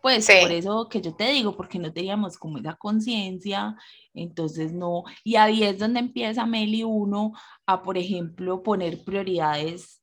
pues 0.01 0.27
por 0.41 0.51
eso 0.51 0.87
que 0.89 1.01
yo 1.01 1.15
te 1.15 1.31
digo, 1.31 1.55
porque 1.55 1.79
no 1.79 1.91
teníamos 1.91 2.37
como 2.37 2.57
esa 2.57 2.75
conciencia, 2.75 3.75
entonces 4.13 4.71
no, 4.73 5.03
y 5.23 5.35
ahí 5.35 5.63
es 5.63 5.79
donde 5.79 5.99
empieza 5.99 6.45
Meli 6.45 6.83
uno 6.83 7.33
a, 7.65 7.83
por 7.83 7.97
ejemplo, 7.97 8.63
poner 8.63 9.03
prioridades 9.03 10.01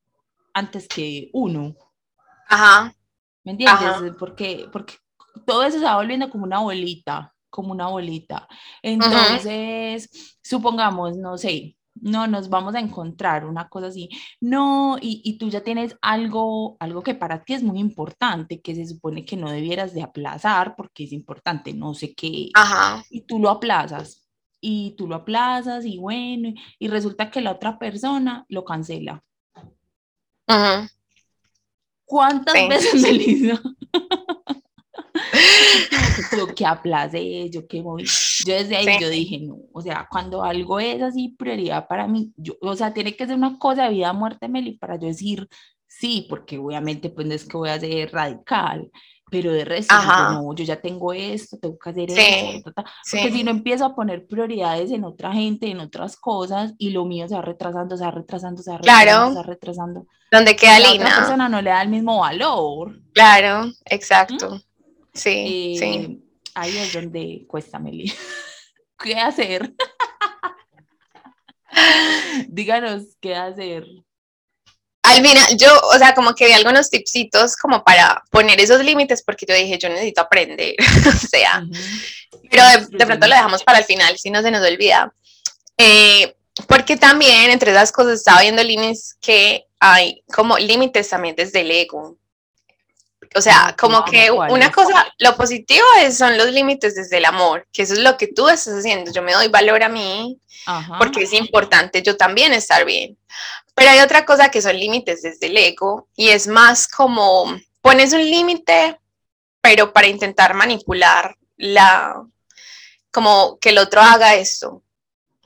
antes 0.53 0.89
que 0.89 1.31
uno. 1.33 1.75
Ajá. 2.49 2.95
¿Me 3.45 3.53
entiendes? 3.53 4.17
Porque, 4.19 4.69
porque 4.73 4.95
todo 5.47 5.63
eso 5.65 5.79
se 5.79 5.85
va 5.85 5.97
volviendo 5.97 6.31
como 6.31 6.45
una 6.45 6.61
bolita, 6.61 7.35
como 7.49 7.73
una 7.73 7.89
bolita. 7.89 8.49
Entonces, 8.83 10.39
supongamos, 10.43 11.17
no 11.17 11.39
sé, 11.39 11.77
no 12.07 12.27
nos 12.27 12.49
vamos 12.49 12.75
a 12.75 12.81
encontrar 12.81 13.45
una 13.45 13.69
cosa 13.69 13.89
así, 13.89 14.09
no, 14.41 14.97
y, 15.01 15.21
y, 15.25 15.39
tú 15.39 15.49
ya 15.51 15.63
tienes 15.63 15.97
algo, 16.01 16.77
algo 16.81 17.03
que 17.03 17.15
para 17.15 17.43
ti 17.45 17.55
es 17.55 17.63
muy 17.63 17.81
importante, 17.81 18.61
que 18.61 18.75
se 18.75 18.87
supone 18.87 19.25
que 19.25 19.37
no 19.37 19.51
debieras 19.51 19.93
de 19.93 20.03
aplazar 20.03 20.77
porque 20.77 21.05
es 21.05 21.13
importante, 21.13 21.75
no 21.75 21.95
sé 21.95 22.15
qué, 22.15 22.51
Ajá. 22.55 23.05
y 23.11 23.23
tú 23.23 23.39
lo 23.39 23.51
aplazas, 23.51 24.27
y 24.61 24.95
tú 24.97 25.09
lo 25.09 25.17
aplazas, 25.17 25.85
y 25.85 25.99
bueno, 25.99 26.55
y, 26.79 26.89
resulta 26.89 27.31
que 27.31 27.41
la 27.41 27.53
otra 27.53 27.79
persona 27.79 28.47
lo 28.49 28.65
cancela. 28.65 29.23
Ajá. 30.47 30.89
¿Cuántas 32.05 32.55
veces, 32.69 33.03
Melissa? 33.03 33.61
yo 36.37 36.55
que 36.55 36.67
aplace, 36.67 37.51
yo 37.51 37.67
que 37.67 37.83
voy. 37.83 38.05
Yo 38.47 38.55
desde 38.55 38.77
ahí 38.77 38.87
yo 39.01 39.09
dije, 39.09 39.41
no, 39.41 39.59
o 39.73 39.81
sea, 39.81 40.07
cuando 40.11 40.43
algo 40.43 40.81
es 40.81 41.03
así 41.03 41.35
prioridad 41.39 41.87
para 41.89 42.07
mí, 42.07 42.33
yo, 42.37 42.55
o 42.61 42.75
sea, 42.77 42.93
tiene 42.93 43.17
que 43.17 43.27
ser 43.27 43.37
una 43.37 43.59
cosa 43.59 43.85
de 43.85 43.91
vida, 43.91 44.13
muerte, 44.13 44.49
Meli, 44.49 44.79
para 44.79 44.97
yo 44.97 45.07
decir 45.07 45.49
sí, 45.99 46.27
porque 46.29 46.59
obviamente 46.59 47.11
pues 47.11 47.27
no 47.27 47.35
es 47.35 47.45
que 47.45 47.57
voy 47.57 47.71
a 47.71 47.81
ser 47.81 48.13
radical, 48.13 48.91
pero 49.31 49.53
de 49.53 49.65
resto, 49.65 49.95
no, 49.95 50.55
yo 50.55 50.65
ya 50.65 50.81
tengo 50.81 51.13
esto, 51.13 51.59
tengo 51.59 51.77
que 51.79 51.91
hacer 51.91 52.11
esto, 52.11 52.73
porque 53.11 53.33
si 53.33 53.43
no 53.43 53.51
empiezo 53.51 53.85
a 53.85 53.95
poner 53.95 54.27
prioridades 54.27 54.91
en 54.93 55.05
otra 55.05 55.33
gente, 55.33 55.69
en 55.69 55.81
otras 55.81 56.17
cosas, 56.17 56.75
y 56.79 56.91
lo 56.91 57.05
mío 57.05 57.27
se 57.27 57.35
va 57.35 57.43
retrasando, 57.43 57.97
se 57.97 58.05
va 58.05 58.13
retrasando, 58.13 58.63
se 58.63 58.71
va 58.71 58.79
retrasando, 58.79 59.33
se 59.33 59.37
va 59.37 59.43
retrasando. 59.43 60.07
Donde 60.31 60.55
queda 60.55 60.79
la 60.79 60.93
otra 60.93 61.17
persona 61.17 61.49
no 61.49 61.61
le 61.61 61.71
da 61.71 61.83
el 61.83 61.89
mismo 61.89 62.21
valor. 62.21 63.01
Claro, 63.13 63.71
exacto. 63.87 64.59
Sí, 64.59 64.65
sí. 65.17 65.79
Eh, 65.83 66.19
ahí 66.55 66.77
es 66.77 66.93
donde 66.93 67.45
cuesta, 67.49 67.79
Meli. 67.79 68.13
¿Qué 68.99 69.15
hacer? 69.15 69.75
Díganos 72.49 73.05
qué 73.21 73.35
hacer. 73.35 73.85
Al 75.03 75.25
final, 75.25 75.57
yo, 75.57 75.69
o 75.95 75.99
sea, 75.99 76.15
como 76.15 76.35
que 76.35 76.47
vi 76.47 76.53
algunos 76.53 76.91
tipsitos 76.91 77.57
como 77.57 77.85
para 77.85 78.25
poner 78.31 78.61
esos 78.61 78.85
límites, 78.85 79.23
porque 79.23 79.47
yo 79.49 79.55
dije, 79.55 79.79
yo 79.79 79.89
necesito 79.89 80.23
aprender, 80.23 80.75
o 81.09 81.13
sea, 81.13 81.65
pero 82.51 82.63
de, 82.91 83.07
pronto 83.07 83.29
lo 83.29 83.35
dejamos 83.35 83.63
para 83.63 83.79
el 83.79 83.85
final, 83.85 84.19
si 84.19 84.31
no 84.31 84.43
se 84.43 84.51
nos 84.51 84.67
olvida. 84.67 85.15
Eh, 85.79 86.35
porque 86.67 86.97
también 86.97 87.51
entre 87.51 87.71
esas 87.71 87.93
cosas 87.93 88.15
estaba 88.15 88.41
viendo 88.41 88.65
límites 88.65 89.17
que 89.21 89.67
hay 89.79 90.25
como 90.35 90.59
límites 90.59 91.09
también 91.09 91.37
desde 91.37 91.61
el 91.61 91.71
ego. 91.71 92.17
O 93.35 93.41
sea, 93.41 93.75
como 93.79 94.05
que 94.05 94.31
una 94.31 94.71
cosa, 94.71 95.07
lo 95.19 95.37
positivo 95.37 95.85
es, 96.01 96.19
son 96.19 96.37
los 96.39 96.53
límites 96.53 96.95
desde 96.95 97.19
el 97.19 97.25
amor, 97.25 97.67
que 97.73 97.83
eso 97.83 97.95
es 97.95 98.01
lo 98.01 98.17
que 98.17 98.29
tú 98.29 98.49
estás 98.49 98.79
haciendo. 98.79 99.13
Yo 99.13 99.23
me 99.23 99.33
doy 99.33 99.49
valor 99.49 99.83
a 99.83 99.89
mí 99.89 100.39
porque 100.99 101.23
es 101.23 101.33
importante 101.33 102.03
yo 102.03 102.17
también 102.17 102.53
estar 102.53 102.85
bien. 102.85 103.17
Pero 103.75 103.91
hay 103.91 104.01
otra 104.01 104.25
cosa 104.25 104.51
que 104.51 104.63
son 104.63 104.77
límites 104.79 105.23
desde 105.23 105.47
el 105.47 105.57
ego 105.57 106.09
y 106.17 106.29
es 106.29 106.47
más 106.47 106.89
como 106.89 107.55
pones 107.83 108.13
un 108.13 108.25
límite, 108.25 108.99
pero 109.61 109.93
para 109.93 110.07
intentar 110.07 110.55
manipular 110.55 111.37
la, 111.57 112.23
como 113.11 113.59
que 113.61 113.71
el 113.71 113.79
otro 113.79 114.01
haga 114.01 114.35
esto. 114.35 114.83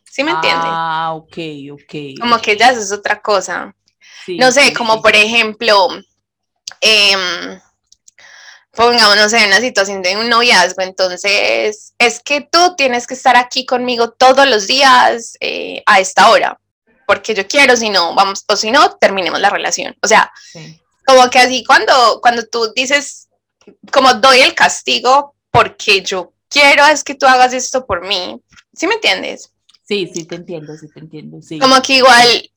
¿Sí 0.04 0.24
me 0.24 0.32
entiendes? 0.32 0.66
Ah, 0.66 1.12
ok, 1.14 1.38
ok. 1.72 2.20
Como 2.20 2.40
que 2.40 2.56
ya 2.56 2.70
eso 2.70 2.80
es 2.80 2.92
otra 2.92 3.20
cosa. 3.20 3.74
no 4.26 4.52
sé, 4.52 4.72
como 4.72 5.02
por 5.02 5.14
ejemplo, 5.14 5.88
eh, 6.80 7.60
pongámonos 8.80 9.30
en 9.34 9.48
una 9.48 9.60
situación 9.60 10.00
de 10.00 10.16
un 10.16 10.30
noviazgo, 10.30 10.80
entonces 10.80 11.92
es 11.98 12.20
que 12.20 12.40
tú 12.40 12.76
tienes 12.78 13.06
que 13.06 13.12
estar 13.12 13.36
aquí 13.36 13.66
conmigo 13.66 14.12
todos 14.12 14.48
los 14.48 14.66
días 14.66 15.34
eh, 15.40 15.82
a 15.84 16.00
esta 16.00 16.30
hora, 16.30 16.58
porque 17.06 17.34
yo 17.34 17.46
quiero, 17.46 17.76
si 17.76 17.90
no, 17.90 18.14
vamos, 18.14 18.42
o 18.48 18.56
si 18.56 18.70
no, 18.70 18.96
terminemos 18.96 19.38
la 19.38 19.50
relación. 19.50 19.94
O 20.00 20.08
sea, 20.08 20.32
como 21.04 21.28
que 21.28 21.40
así 21.40 21.62
cuando, 21.62 22.20
cuando 22.22 22.46
tú 22.46 22.72
dices, 22.74 23.28
como 23.92 24.14
doy 24.14 24.40
el 24.40 24.54
castigo 24.54 25.34
porque 25.50 26.00
yo 26.00 26.32
quiero 26.48 26.86
es 26.86 27.04
que 27.04 27.14
tú 27.14 27.26
hagas 27.26 27.52
esto 27.52 27.84
por 27.84 28.06
mí, 28.06 28.40
¿sí 28.72 28.86
me 28.86 28.94
entiendes? 28.94 29.52
Sí, 29.86 30.10
sí, 30.14 30.24
te 30.24 30.36
entiendo, 30.36 30.74
sí, 30.78 30.88
te 30.88 31.00
entiendo, 31.00 31.42
sí. 31.42 31.58
Como 31.58 31.82
que 31.82 31.96
igual, 31.98 32.50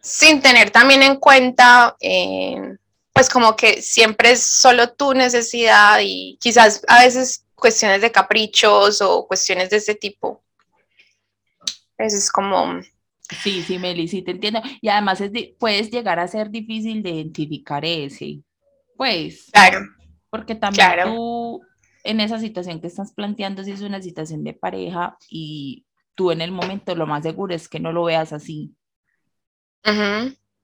sin 0.00 0.40
tener 0.40 0.70
también 0.70 1.02
en 1.02 1.16
cuenta... 1.16 1.96
Eh, 1.98 2.76
pues 3.14 3.30
como 3.30 3.54
que 3.54 3.80
siempre 3.80 4.32
es 4.32 4.42
solo 4.42 4.92
tu 4.92 5.14
necesidad 5.14 6.00
y 6.02 6.36
quizás 6.40 6.82
a 6.88 7.04
veces 7.04 7.46
cuestiones 7.54 8.02
de 8.02 8.10
caprichos 8.10 9.00
o 9.00 9.26
cuestiones 9.26 9.70
de 9.70 9.76
ese 9.76 9.94
tipo. 9.94 10.44
Eso 11.96 12.16
es 12.16 12.30
como... 12.30 12.80
Sí, 13.42 13.62
sí, 13.62 13.78
Meli, 13.78 14.08
sí, 14.08 14.20
te 14.20 14.32
entiendo. 14.32 14.60
Y 14.82 14.88
además 14.88 15.20
es 15.20 15.30
puedes 15.58 15.90
llegar 15.90 16.18
a 16.18 16.28
ser 16.28 16.50
difícil 16.50 17.02
de 17.02 17.10
identificar 17.10 17.84
ese. 17.84 18.40
Pues. 18.96 19.48
Claro. 19.52 19.86
Porque 20.28 20.56
también 20.56 21.04
tú, 21.04 21.62
en 22.02 22.20
esa 22.20 22.38
situación 22.40 22.80
que 22.80 22.88
estás 22.88 23.12
planteando, 23.12 23.62
si 23.62 23.70
es 23.70 23.80
una 23.80 24.02
situación 24.02 24.42
de 24.42 24.52
pareja 24.52 25.16
y 25.30 25.86
tú 26.16 26.32
en 26.32 26.42
el 26.42 26.50
momento 26.50 26.94
lo 26.96 27.06
más 27.06 27.22
seguro 27.22 27.54
es 27.54 27.68
que 27.68 27.80
no 27.80 27.92
lo 27.92 28.04
veas 28.04 28.32
así. 28.32 28.74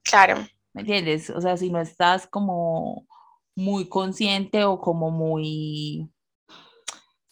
Claro. 0.03 0.45
¿Me 0.73 0.81
entiendes? 0.81 1.29
O 1.29 1.41
sea, 1.41 1.57
si 1.57 1.69
no 1.69 1.79
estás 1.79 2.27
como 2.27 3.05
muy 3.55 3.87
consciente 3.87 4.63
o 4.63 4.79
como 4.79 5.11
muy, 5.11 6.09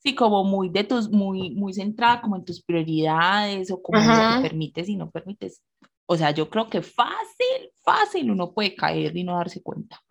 sí, 0.04 0.16
como 0.16 0.44
muy 0.44 0.70
de 0.70 0.84
tus, 0.84 1.10
muy, 1.10 1.52
muy 1.52 1.74
centrada 1.74 2.22
como 2.22 2.36
en 2.36 2.46
tus 2.46 2.62
prioridades 2.62 3.72
o 3.72 3.82
como 3.82 4.00
lo 4.00 4.36
que 4.36 4.50
permites 4.50 4.90
y 4.90 4.96
no 4.96 5.10
permites. 5.10 5.62
O 6.06 6.18
sea, 6.18 6.32
yo 6.32 6.50
creo 6.50 6.70
que 6.70 6.82
fácil, 6.82 7.72
fácil 7.84 8.32
uno 8.32 8.52
puede 8.52 8.76
caer 8.76 9.16
y 9.16 9.24
no 9.24 9.38
darse 9.38 9.62
cuenta. 9.62 10.02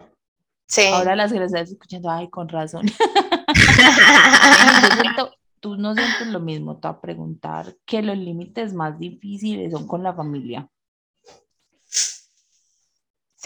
Sí. 0.67 0.83
Ahora 0.93 1.17
las 1.17 1.33
que 1.33 1.43
estás 1.43 1.71
escuchando, 1.71 2.11
ay, 2.11 2.29
con 2.29 2.49
razón. 2.49 2.87
tú 5.61 5.77
no 5.77 5.95
sientes 5.95 6.29
lo 6.29 6.41
mismo, 6.41 6.79
te 6.79 6.89
a 6.89 7.01
preguntar 7.01 7.77
que 7.85 8.03
los 8.03 8.17
límites 8.17 8.75
más 8.75 8.99
difíciles 8.99 9.73
son 9.73 9.87
con 9.87 10.03
la 10.03 10.15
familia. 10.15 10.69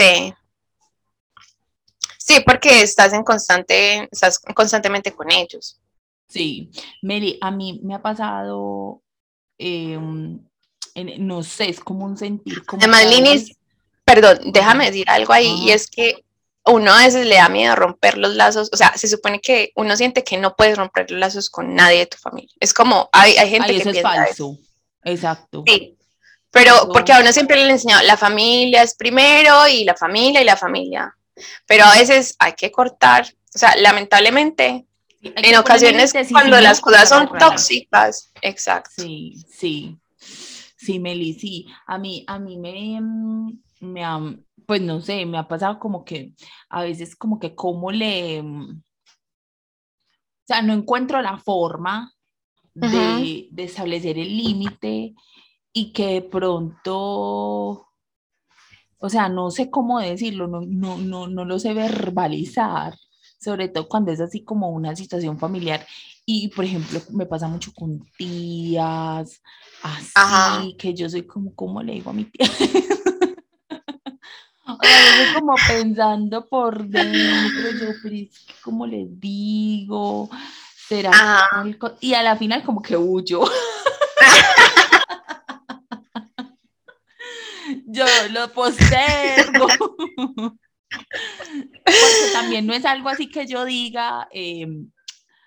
Sí. 0.03 0.35
Sí, 2.19 2.43
porque 2.47 2.83
estás 2.83 3.13
en 3.13 3.25
constante, 3.25 4.09
estás 4.11 4.39
constantemente 4.39 5.13
con 5.13 5.31
ellos. 5.31 5.81
Sí, 6.29 6.71
Meli, 7.03 7.39
a 7.41 7.51
mí 7.51 7.81
me 7.83 7.95
ha 7.95 8.01
pasado, 8.01 9.03
em, 9.59 10.41
no 11.19 11.43
sé, 11.43 11.69
es 11.69 11.81
como 11.81 12.07
un 12.07 12.17
sentir 12.17 12.65
como... 12.65 12.81
Además, 12.81 13.07
Linis, 13.07 13.57
perdón, 14.05 14.39
déjame 14.53 14.87
decir 14.87 15.11
algo 15.11 15.33
ahí, 15.33 15.53
y 15.63 15.71
es 15.71 15.91
que 15.91 16.25
uno 16.65 16.93
a 16.93 17.05
veces 17.05 17.27
le 17.27 17.35
da 17.35 17.49
miedo 17.49 17.75
romper 17.75 18.17
los 18.17 18.35
lazos, 18.35 18.71
o 18.73 18.77
sea, 18.77 18.97
se 18.97 19.09
supone 19.09 19.41
que 19.41 19.73
uno 19.75 19.97
siente 19.97 20.25
que 20.25 20.39
no 20.39 20.55
puedes 20.55 20.79
romper 20.79 21.11
los 21.11 21.21
lazos 21.21 21.51
con 21.51 21.75
nadie 21.75 21.99
de 21.99 22.07
tu 22.07 22.17
familia. 22.17 22.55
Es 22.61 22.73
como, 22.73 23.11
hay, 23.13 23.37
hay 23.37 23.51
gente 23.51 23.73
que 23.73 23.79
eso 23.79 23.91
es 23.91 24.01
falso. 24.01 24.59
Exacto. 25.05 25.65
Sí, 25.67 25.99
pero 26.53 26.89
porque 26.93 27.13
a 27.13 27.21
uno 27.21 27.33
siempre 27.33 27.57
le 27.57 27.71
enseñado, 27.71 28.03
la 28.07 28.19
familia 28.19 28.83
es 28.83 28.95
primero 28.95 29.67
y 29.69 29.85
la 29.85 29.97
familia 29.97 30.43
y 30.43 30.45
la 30.45 30.57
familia. 30.57 31.17
Pero 31.67 31.85
a 31.85 31.95
veces 31.95 32.37
hay 32.39 32.53
que 32.53 32.71
cortar, 32.71 33.27
o 33.55 33.59
sea, 33.59 33.75
lamentablemente, 33.77 34.87
en 35.23 35.57
ocasiones 35.57 36.13
cuando 36.31 36.61
las 36.61 36.81
cosas 36.81 37.09
son 37.09 37.31
tóxicas, 37.39 38.31
exacto. 38.43 38.91
Sí, 39.03 39.43
sí, 39.49 39.97
sí, 40.77 40.99
Meli, 40.99 41.33
sí. 41.33 41.67
A 41.87 41.97
mí, 41.97 42.23
a 42.27 42.39
mí 42.39 42.59
me, 42.59 43.01
me 43.81 44.05
ha, 44.05 44.21
pues 44.67 44.83
no 44.83 45.01
sé, 45.01 45.25
me 45.25 45.39
ha 45.39 45.49
pasado 45.49 45.79
como 45.79 46.05
que 46.05 46.35
a 46.69 46.83
veces 46.83 47.17
como 47.17 47.41
que 47.41 47.55
cómo 47.55 47.91
le, 47.91 48.43
o 48.43 48.75
sea, 50.47 50.61
no 50.61 50.75
encuentro 50.75 51.23
la 51.23 51.39
forma 51.39 52.13
de, 52.75 53.49
de 53.51 53.65
establecer 53.65 54.19
el 54.19 54.37
límite 54.37 55.15
y 55.73 55.93
que 55.93 56.07
de 56.15 56.23
pronto, 56.23 57.89
o 58.99 59.09
sea, 59.09 59.29
no 59.29 59.51
sé 59.51 59.71
cómo 59.71 60.01
decirlo, 60.01 60.47
no, 60.47 60.61
no, 60.61 60.99
no, 60.99 61.27
no 61.27 61.45
lo 61.45 61.59
sé 61.59 61.75
verbalizar, 61.75 62.95
sobre 63.41 63.69
todo 63.69 63.89
cuando 63.89 64.13
es 64.13 64.21
así 64.21 64.45
como 64.45 64.71
una 64.71 64.95
situación 64.95 65.39
familiar. 65.39 65.87
Y, 66.25 66.49
por 66.49 66.65
ejemplo, 66.65 67.01
me 67.11 67.27
pasa 67.27 67.49
mucho 67.49 67.73
con 67.75 68.05
tías, 68.17 69.43
así, 69.83 70.77
que 70.79 70.95
yo 70.95 71.09
soy 71.09 71.27
como, 71.27 71.55
¿cómo 71.55 71.83
le 71.83 71.95
digo 71.95 72.11
a 72.11 72.13
mi 72.13 72.25
tía? 72.25 72.47
Como 75.35 75.55
pensando 75.69 76.49
por 76.49 76.87
dentro, 76.87 77.71
yo, 77.73 77.93
pero 78.03 78.15
es 78.17 78.31
que, 78.31 78.55
¿cómo 78.63 78.87
les 78.87 79.09
digo? 79.21 80.31
¿Será 80.89 81.11
Y 82.01 82.15
a 82.15 82.23
la 82.23 82.37
final 82.37 82.63
como 82.63 82.83
que 82.83 82.97
huyo. 82.97 83.43
yo 87.87 88.05
lo 88.31 88.53
postergo. 88.53 89.67
Porque 91.85 92.33
también 92.33 92.67
no 92.67 92.75
es 92.75 92.85
algo 92.85 93.09
así 93.09 93.29
que 93.29 93.47
yo 93.47 93.65
diga, 93.65 94.29
em, 94.31 94.91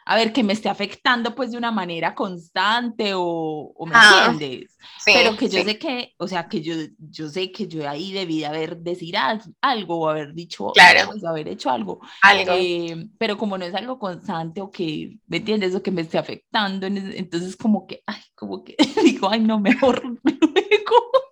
a 0.08 0.15
ver, 0.15 0.32
que 0.32 0.44
me 0.44 0.54
esté 0.54 0.70
afectando 0.70 1.34
pues 1.34 1.51
de 1.51 1.58
una 1.58 1.72
manera 1.72 2.13
constante 2.13 3.13
o, 3.15 3.74
me 3.88 3.92
ah, 3.96 4.27
entiendes. 4.30 4.77
Pero 5.04 5.36
que 5.36 5.50
yo 5.50 5.63
sé 5.63 5.80
que, 5.80 6.13
o 6.18 6.27
sea, 6.27 6.48
que 6.48 6.62
yo, 6.62 6.75
yo 7.00 7.27
sé 7.27 7.51
que 7.51 7.68
yo 7.68 7.89
ahí 7.89 8.12
debí 8.12 8.42
de 8.42 8.46
haber 8.46 8.77
decir 8.77 9.15
algo 9.62 10.00
o 10.00 10.10
haber 10.10 10.36
dicho, 10.36 10.72
claro. 10.74 11.08
Pues, 11.08 11.24
haber 11.24 11.48
hecho 11.48 11.72
algo. 11.72 12.00
algo. 12.22 12.51
Eh, 12.54 13.08
pero 13.18 13.36
como 13.36 13.58
no 13.58 13.65
es 13.65 13.74
algo 13.74 13.98
constante 13.98 14.62
o 14.62 14.70
que, 14.70 15.18
¿me 15.25 15.38
entiendes? 15.38 15.74
O 15.74 15.82
que 15.82 15.92
me 15.92 16.01
esté 16.01 16.20
afectando, 16.20 16.86
entonces 16.86 17.56
como 17.56 17.88
que, 17.88 18.04
ay, 18.06 18.22
como 18.36 18.63
que 18.63 18.75
digo, 19.04 19.27
ay, 19.30 19.39
no, 19.39 19.60
mejor 19.60 20.04
luego. 20.24 21.25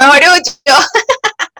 Mejor 0.00 0.20
yo. 0.66 0.74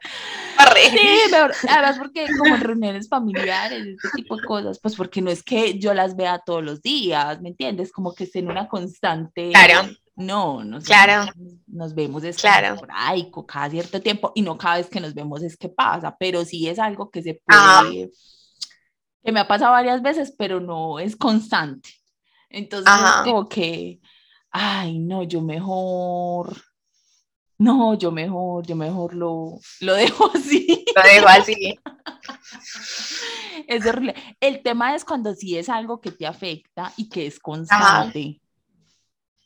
Sí, 0.90 1.35
además 1.68 1.99
porque 1.99 2.26
como 2.38 2.54
en 2.54 2.61
reuniones 2.61 3.09
familiares, 3.09 3.87
este 3.87 4.09
tipo 4.14 4.37
de 4.37 4.42
cosas, 4.42 4.78
pues 4.80 4.94
porque 4.94 5.23
no 5.23 5.30
es 5.30 5.42
que 5.42 5.78
yo 5.78 5.94
las 5.94 6.16
vea 6.16 6.38
todos 6.44 6.62
los 6.62 6.82
días, 6.82 7.40
¿me 7.40 7.49
entiendes? 7.49 7.92
Como 7.92 8.14
que 8.14 8.25
esté 8.25 8.40
en 8.40 8.50
una 8.50 8.68
constante... 8.68 9.50
Claro. 9.50 9.88
No, 10.16 10.62
nos, 10.62 10.85
claro. 10.85 11.32
nos 11.66 11.94
vemos 11.94 12.25
es 12.25 12.37
claro. 12.37 12.76
por 12.76 12.90
ahí, 12.92 13.30
cada 13.49 13.70
cierto 13.70 14.02
tiempo, 14.02 14.32
y 14.35 14.42
no 14.42 14.59
cada 14.59 14.76
vez 14.76 14.90
que 14.90 15.00
nos 15.00 15.14
vemos 15.14 15.42
es 15.42 15.56
que 15.56 15.70
pasa, 15.70 16.14
pero 16.18 16.44
sí 16.44 16.68
es 16.68 16.78
algo 16.78 17.11
que 17.11 17.23
se 17.23 17.40
puede, 17.42 18.11
que 19.25 19.32
me 19.32 19.40
ha 19.40 19.49
pasado 19.49 19.73
varias 19.73 20.02
veces, 20.02 20.35
pero 20.37 20.61
no 20.61 20.99
es 20.99 21.16
constante. 21.16 21.88
Entonces 22.50 22.92
es 22.92 23.12
como 23.25 23.49
que, 23.49 23.99
ay, 24.50 24.99
no, 24.99 25.23
yo 25.23 25.40
mejor 25.40 26.54
no, 27.60 27.92
yo 27.92 28.10
mejor, 28.10 28.66
yo 28.66 28.74
mejor 28.74 29.14
lo, 29.14 29.60
lo 29.80 29.94
dejo 29.94 30.30
así. 30.34 30.82
Lo 30.96 31.02
dejo 31.02 31.28
así. 31.28 31.78
Es 33.68 33.84
horrible. 33.86 34.14
El 34.40 34.62
tema 34.62 34.96
es 34.96 35.04
cuando 35.04 35.34
sí 35.34 35.56
es 35.56 35.68
algo 35.68 36.00
que 36.00 36.10
te 36.10 36.26
afecta 36.26 36.92
y 36.96 37.08
que 37.08 37.26
es 37.26 37.38
constante. 37.38 38.40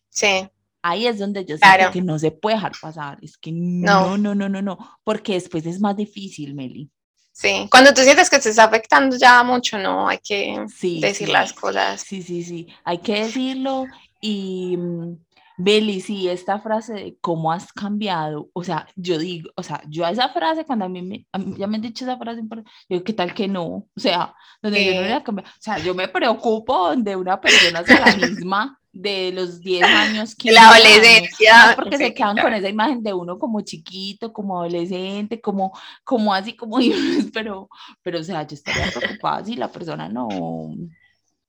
Sí. 0.09 0.49
Ahí 0.81 1.07
es 1.09 1.19
donde 1.19 1.45
yo 1.45 1.59
siento 1.59 1.91
que 1.91 2.01
no 2.01 2.19
se 2.19 2.31
puede 2.31 2.55
dejar 2.57 2.73
pasar. 2.81 3.19
Es 3.21 3.37
que 3.37 3.51
no, 3.53 4.17
no, 4.17 4.35
no, 4.35 4.49
no, 4.49 4.63
no, 4.63 4.79
porque 5.03 5.35
después 5.35 5.67
es 5.67 5.81
más 5.81 5.97
difícil, 5.97 6.55
Meli. 6.55 6.89
Sí, 7.33 7.67
cuando 7.69 7.93
tú 7.93 8.03
sientes 8.03 8.31
que 8.31 8.39
te 8.39 8.49
está 8.49 8.65
afectando 8.65 9.17
ya 9.17 9.43
mucho, 9.43 9.77
no, 9.77 10.09
hay 10.09 10.19
que 10.19 10.65
decir 11.03 11.29
las 11.29 11.53
cosas. 11.53 12.01
Sí, 12.01 12.23
sí, 12.23 12.45
sí, 12.45 12.69
hay 12.85 12.99
que 12.99 13.25
decirlo 13.25 13.87
y 14.21 14.77
mm, 14.77 15.17
Beli, 15.57 16.01
sí, 16.01 16.29
esta 16.29 16.59
frase 16.59 16.95
de 16.95 17.19
cómo 17.21 17.53
has 17.53 17.73
cambiado, 17.73 18.51
o 18.53 18.65
sea, 18.65 18.89
yo 18.97 19.19
digo, 19.19 19.51
o 19.57 19.63
sea, 19.63 19.83
yo 19.89 20.05
a 20.05 20.11
esa 20.11 20.29
frase, 20.31 20.65
cuando 20.65 20.87
a 20.87 20.89
mí, 20.89 21.03
me, 21.03 21.27
ya 21.57 21.67
me 21.67 21.77
han 21.77 21.83
dicho 21.83 22.05
esa 22.05 22.19
frase, 22.19 22.43
yo 22.43 22.63
digo, 22.89 23.05
¿qué 23.05 23.13
tal 23.13 23.35
que 23.35 23.47
no? 23.47 23.65
O 23.65 23.87
sea, 23.97 24.35
donde 24.61 24.85
yo 24.85 24.95
no 24.95 25.03
voy 25.03 25.13
a 25.13 25.23
cambiar, 25.23 25.47
o 25.47 25.61
sea, 25.61 25.79
yo 25.79 25.95
me 25.95 26.09
preocupo 26.09 26.97
de 26.97 27.15
una 27.15 27.41
persona 27.41 27.85
sea 27.85 28.07
la 28.07 28.17
misma 28.17 28.81
de 28.95 29.33
los 29.33 29.61
10 29.61 29.83
años, 29.85 30.35
que 30.39 30.53
la 30.53 30.71
adolescencia, 30.71 31.75
porque 31.77 31.99
se 31.99 32.15
quedan 32.15 32.37
con 32.37 32.53
esa 32.55 32.69
imagen 32.69 33.03
de 33.03 33.13
uno 33.13 33.39
como 33.39 33.61
chiquito, 33.61 34.33
como 34.33 34.61
adolescente, 34.61 35.41
como, 35.41 35.77
como 36.05 36.33
así, 36.33 36.57
como, 36.57 36.79
pero, 37.33 37.69
pero, 38.03 38.21
o 38.21 38.23
sea, 38.23 38.47
yo 38.47 38.55
estaría 38.55 38.91
preocupada 38.91 39.45
si 39.45 39.57
la 39.57 39.71
persona 39.71 40.09
no, 40.09 40.29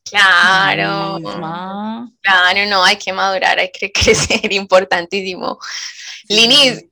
Claro, 0.07 1.19
claro, 2.21 2.65
no, 2.67 2.83
hay 2.83 2.95
que 2.97 3.11
madurar, 3.11 3.57
hay 3.57 3.71
que 3.71 3.91
crecer, 3.93 4.53
importantísimo. 4.53 5.59
Linis, 6.29 6.85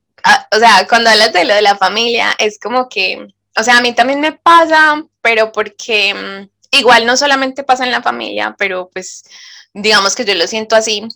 o 0.50 0.58
sea, 0.58 0.86
cuando 0.88 1.10
hablas 1.10 1.32
de 1.32 1.44
lo 1.44 1.54
de 1.54 1.62
la 1.62 1.76
familia, 1.76 2.34
es 2.38 2.58
como 2.58 2.88
que, 2.88 3.28
o 3.56 3.62
sea, 3.62 3.78
a 3.78 3.80
mí 3.80 3.92
también 3.92 4.20
me 4.20 4.32
pasa, 4.32 5.00
pero 5.22 5.52
porque 5.52 6.12
mm, 6.12 6.76
igual 6.76 7.06
no 7.06 7.16
solamente 7.16 7.62
pasa 7.62 7.84
en 7.84 7.92
la 7.92 8.02
familia, 8.02 8.56
pero 8.58 8.90
pues 8.92 9.24
digamos 9.72 10.16
que 10.16 10.24
yo 10.24 10.34
lo 10.34 10.46
siento 10.48 10.74
así, 10.74 11.06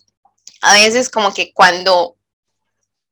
a 0.61 0.73
veces 0.73 1.09
como 1.09 1.33
que 1.33 1.53
cuando, 1.53 2.15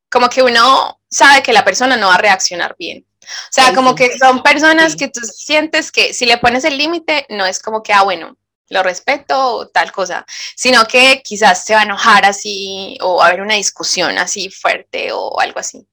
como 0.10 0.30
que 0.30 0.44
uno 0.44 1.00
sabe 1.10 1.44
que 1.44 1.54
la 1.54 1.66
persona 1.66 1.98
no 1.98 2.08
va 2.08 2.16
a 2.16 2.20
reaccionar 2.20 2.76
bien. 2.80 3.06
O 3.22 3.52
sea, 3.52 3.74
como 3.74 3.94
que 3.96 4.18
son 4.18 4.42
personas 4.42 4.96
que 4.96 5.10
tú 5.10 5.20
sientes 5.20 5.92
que 5.92 6.14
si 6.14 6.26
le 6.26 6.38
pones 6.38 6.64
el 6.64 6.78
límite, 6.78 7.26
no 7.28 7.46
es 7.46 7.60
como 7.60 7.84
que, 7.84 7.92
ah, 7.92 8.04
bueno, 8.04 8.38
lo 8.70 8.84
respeto 8.84 9.56
o 9.56 9.68
tal 9.68 9.92
cosa, 9.92 10.26
sino 10.56 10.86
que 10.86 11.22
quizás 11.24 11.64
se 11.64 11.74
va 11.74 11.82
a 11.82 11.84
enojar 11.84 12.26
así 12.26 12.98
o 13.02 13.18
va 13.18 13.26
a 13.26 13.28
haber 13.30 13.42
una 13.42 13.56
discusión 13.56 14.18
así 14.18 14.50
fuerte 14.50 15.12
o 15.12 15.40
algo 15.40 15.60
así. 15.60 15.88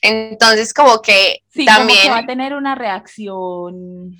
Entonces, 0.00 0.72
como 0.72 1.02
que 1.02 1.42
también... 1.66 2.12
va 2.12 2.18
a 2.18 2.26
tener 2.26 2.54
una 2.54 2.76
reacción 2.76 4.16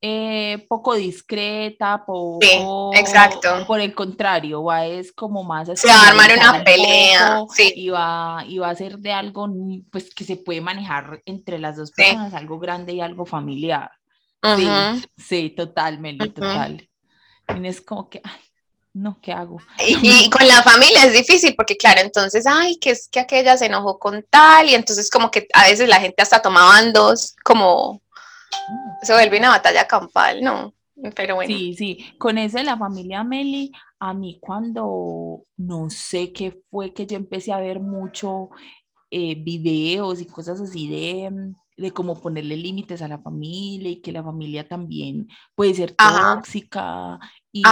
eh, 0.00 0.66
poco 0.68 0.94
discreta, 0.94 2.04
poco... 2.04 2.90
exacto. 2.94 3.64
Por 3.66 3.80
el 3.80 3.94
contrario, 3.94 4.64
va 4.64 4.86
es 4.86 5.12
como 5.12 5.44
más... 5.44 5.68
Se 5.78 5.86
va 5.86 5.94
a 5.94 6.08
armar 6.08 6.32
una 6.36 6.64
pelea, 6.64 7.44
sí. 7.54 7.72
Y 7.76 7.90
va, 7.90 8.44
y 8.46 8.58
va 8.58 8.70
a 8.70 8.74
ser 8.74 8.98
de 8.98 9.12
algo 9.12 9.48
pues, 9.92 10.12
que 10.12 10.24
se 10.24 10.36
puede 10.36 10.60
manejar 10.60 11.22
entre 11.26 11.60
las 11.60 11.76
dos 11.76 11.92
personas, 11.92 12.34
algo 12.34 12.58
grande 12.58 12.94
y 12.94 13.00
algo 13.00 13.24
familiar. 13.24 13.90
Sí, 14.56 14.68
sí, 15.18 15.50
totalmente, 15.50 16.30
total 16.30 16.89
es 17.64 17.80
como 17.80 18.08
que, 18.08 18.20
ay, 18.24 18.40
no, 18.92 19.18
¿qué 19.20 19.32
hago? 19.32 19.58
Y, 20.02 20.28
con 20.30 20.46
la 20.46 20.62
familia 20.62 21.04
es 21.04 21.12
difícil 21.12 21.54
porque, 21.56 21.76
claro, 21.76 22.00
entonces, 22.00 22.46
ay, 22.46 22.76
que 22.78 22.90
es 22.90 23.08
que 23.08 23.20
aquella 23.20 23.56
se 23.56 23.66
enojó 23.66 23.98
con 23.98 24.24
tal, 24.28 24.68
y 24.68 24.74
entonces 24.74 25.10
como 25.10 25.30
que 25.30 25.46
a 25.52 25.68
veces 25.68 25.88
la 25.88 26.00
gente 26.00 26.22
hasta 26.22 26.42
toma 26.42 26.64
bandos, 26.64 27.36
como 27.44 28.02
se 29.02 29.12
vuelve 29.12 29.38
una 29.38 29.50
batalla 29.50 29.86
campal, 29.86 30.42
¿no? 30.42 30.74
Pero 31.14 31.36
bueno. 31.36 31.56
Sí, 31.56 31.74
sí, 31.74 32.14
con 32.18 32.36
eso 32.36 32.58
de 32.58 32.64
la 32.64 32.76
familia 32.76 33.24
Meli, 33.24 33.72
a 34.00 34.12
mí 34.12 34.38
cuando 34.40 35.44
no 35.56 35.88
sé 35.88 36.32
qué 36.32 36.60
fue 36.70 36.92
que 36.92 37.06
yo 37.06 37.16
empecé 37.16 37.52
a 37.52 37.60
ver 37.60 37.80
mucho 37.80 38.50
eh, 39.10 39.34
videos 39.36 40.20
y 40.20 40.26
cosas 40.26 40.60
así 40.60 40.88
de 40.88 41.54
de 41.80 41.92
cómo 41.92 42.20
ponerle 42.20 42.56
límites 42.56 43.00
a 43.00 43.08
la 43.08 43.18
familia 43.18 43.90
y 43.90 44.00
que 44.00 44.12
la 44.12 44.22
familia 44.22 44.68
también 44.68 45.28
puede 45.54 45.74
ser 45.74 45.96
tóxica 45.96 47.18
y, 47.52 47.62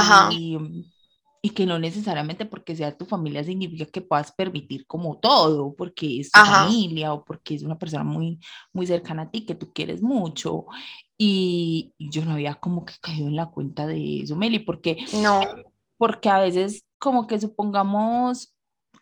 y, 1.43 1.51
que 1.51 1.67
no 1.67 1.79
necesariamente 1.79 2.45
porque 2.47 2.77
sea 2.77 2.97
tu 2.97 3.07
familia 3.07 3.45
significa 3.45 3.87
que 3.87 4.01
puedas 4.01 4.33
permitir 4.33 4.87
como 4.87 5.19
todo, 5.19 5.75
porque 5.75 6.21
es 6.21 6.31
tu 6.31 6.41
familia 6.41 7.13
o 7.13 7.25
porque 7.25 7.55
es 7.55 7.63
una 7.63 7.79
persona 7.79 8.05
muy, 8.05 8.41
muy 8.73 8.87
cercana 8.87 9.23
a 9.23 9.31
ti 9.31 9.47
que 9.47 9.55
tú 9.55 9.73
quieres 9.73 10.03
mucho. 10.03 10.67
Y, 11.17 11.95
yo 11.99 12.25
no 12.25 12.33
había 12.33 12.55
como 12.55 12.85
que 12.85 12.95
caído 13.01 13.29
en 13.29 13.37
la 13.37 13.47
cuenta 13.47 13.87
de 13.87 14.23
eso, 14.23 14.37
Meli, 14.37 14.61
porque, 14.61 14.99
no. 15.15 15.41
porque 15.97 16.29
a 16.29 16.39
veces 16.39 16.85
como 16.99 17.27
que 17.27 17.41
supongamos 17.41 18.55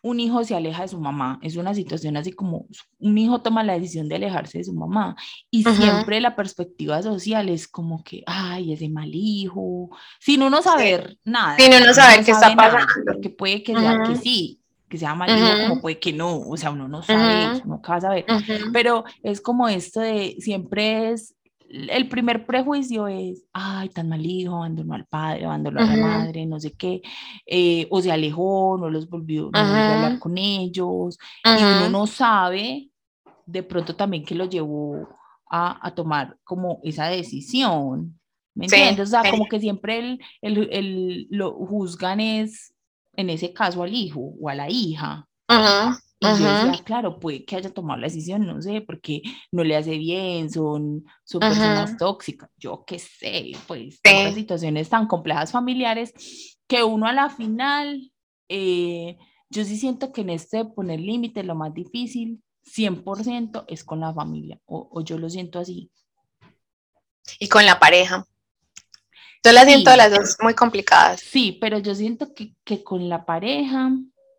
un 0.07 0.19
hijo 0.19 0.43
se 0.43 0.55
aleja 0.55 0.83
de 0.83 0.87
su 0.87 0.99
mamá. 0.99 1.39
Es 1.41 1.55
una 1.57 1.73
situación 1.73 2.17
así 2.17 2.31
como 2.31 2.65
un 2.99 3.17
hijo 3.17 3.41
toma 3.41 3.63
la 3.63 3.73
decisión 3.73 4.07
de 4.07 4.15
alejarse 4.15 4.59
de 4.59 4.63
su 4.63 4.73
mamá 4.73 5.15
y 5.51 5.63
siempre 5.63 6.21
la 6.21 6.35
perspectiva 6.35 7.01
social 7.01 7.49
es 7.49 7.67
como 7.67 8.03
que, 8.03 8.23
ay, 8.25 8.73
ese 8.73 8.89
mal 8.89 9.11
hijo, 9.13 9.89
sin 10.19 10.43
uno 10.43 10.61
saber 10.61 11.17
nada. 11.23 11.57
Sin 11.57 11.73
uno 11.73 11.93
saber 11.93 12.23
qué 12.23 12.31
está 12.31 12.55
pasando. 12.55 12.87
porque 13.05 13.29
puede 13.29 13.63
que 13.63 13.75
sea 13.75 14.03
que 14.07 14.15
sí, 14.15 14.61
que 14.89 14.97
sea 14.97 15.13
mal 15.13 15.29
hijo, 15.29 15.67
como 15.67 15.81
puede 15.81 15.99
que 15.99 16.13
no, 16.13 16.39
o 16.39 16.55
sea, 16.55 16.71
uno 16.71 16.87
no 16.87 17.03
sabe, 17.03 17.61
uno 17.65 17.75
acaba 17.75 17.97
de 17.97 18.01
saber. 18.01 18.25
Pero 18.71 19.03
es 19.23 19.41
como 19.41 19.67
esto 19.67 19.99
de 19.99 20.37
siempre 20.39 21.11
es 21.11 21.35
el 21.69 22.07
primer 22.07 22.45
prejuicio 22.45 23.07
es, 23.07 23.45
ay, 23.53 23.89
tan 23.89 24.09
mal 24.09 24.25
hijo, 24.25 24.55
abandonó 24.55 24.93
al 24.93 25.05
padre, 25.05 25.45
abandonó 25.45 25.81
a 25.81 25.85
la 25.85 25.97
madre, 25.97 26.45
no 26.45 26.59
sé 26.59 26.73
qué, 26.73 27.01
eh, 27.45 27.87
o 27.89 28.01
se 28.01 28.11
alejó, 28.11 28.77
no 28.79 28.89
los 28.89 29.09
volvió, 29.09 29.49
a 29.53 29.95
hablar 29.95 30.19
con 30.19 30.37
ellos, 30.37 31.17
y 31.43 31.63
uno 31.63 31.89
no 31.89 32.07
sabe 32.07 32.89
de 33.45 33.63
pronto 33.63 33.95
también 33.95 34.25
que 34.25 34.35
lo 34.35 34.45
llevó 34.45 35.07
a, 35.49 35.91
tomar 35.95 36.37
como 36.43 36.79
esa 36.83 37.07
decisión, 37.07 38.19
¿me 38.53 38.65
entiendes? 38.65 39.07
O 39.07 39.11
sea, 39.11 39.29
como 39.29 39.47
que 39.47 39.59
siempre 39.59 39.99
el, 39.99 40.21
el, 40.41 40.69
el, 40.71 41.27
lo 41.29 41.53
juzgan 41.53 42.19
es, 42.19 42.73
en 43.13 43.29
ese 43.29 43.53
caso, 43.53 43.83
al 43.83 43.93
hijo 43.93 44.33
o 44.39 44.49
a 44.49 44.55
la 44.55 44.69
hija. 44.69 45.27
Y 46.19 46.25
yo 46.25 46.33
decía, 46.35 46.83
claro, 46.83 47.19
puede 47.19 47.45
que 47.45 47.55
haya 47.55 47.71
tomado 47.71 47.99
la 47.99 48.07
decisión, 48.07 48.45
no 48.47 48.59
sé, 48.59 48.81
porque 48.81 49.21
no 49.51 49.63
le 49.63 49.75
hace 49.75 49.97
bien, 49.99 50.49
son, 50.51 51.05
son 51.23 51.39
personas 51.41 51.95
tóxicas, 51.97 52.49
yo 52.57 52.83
qué 52.87 52.97
sé, 52.97 53.51
pues, 53.67 53.99
sí. 54.03 54.33
situaciones 54.33 54.89
tan 54.89 55.05
complejas 55.05 55.51
familiares 55.51 56.57
que 56.67 56.83
uno 56.83 57.05
a 57.05 57.13
la 57.13 57.29
final, 57.29 58.11
eh, 58.49 59.17
yo 59.49 59.63
sí 59.63 59.77
siento 59.77 60.11
que 60.11 60.21
en 60.21 60.31
este 60.31 60.65
poner 60.65 60.99
límites 60.99 61.45
lo 61.45 61.53
más 61.53 61.73
difícil 61.73 62.41
100% 62.65 63.65
es 63.67 63.83
con 63.83 63.99
la 63.99 64.11
familia, 64.11 64.59
o, 64.65 64.89
o, 64.91 65.01
yo 65.01 65.19
lo 65.19 65.29
siento 65.29 65.59
así. 65.59 65.91
Y 67.39 67.47
con 67.47 67.65
la 67.65 67.79
pareja. 67.79 68.25
Yo 69.43 69.51
las 69.51 69.65
siento 69.65 69.95
las 69.95 70.11
dos 70.11 70.37
muy 70.41 70.55
complicadas. 70.55 71.21
Sí, 71.21 71.57
pero 71.61 71.77
yo 71.77 71.93
siento 71.93 72.33
que, 72.33 72.55
que 72.63 72.83
con 72.83 73.07
la 73.07 73.25
pareja 73.25 73.91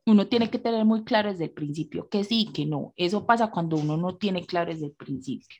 uno 0.08 0.26
tiene 0.26 0.48
que 0.48 0.58
tener 0.58 0.84
muy 0.84 1.04
claro 1.04 1.30
desde 1.30 1.44
el 1.44 1.50
principio 1.50 2.08
que 2.08 2.24
sí, 2.24 2.50
que 2.52 2.64
no. 2.64 2.92
Eso 2.96 3.26
pasa 3.26 3.50
cuando 3.50 3.76
uno 3.76 3.96
no 3.96 4.16
tiene 4.16 4.46
claro 4.46 4.72
desde 4.72 4.86
el 4.86 4.92
principio. 4.92 5.58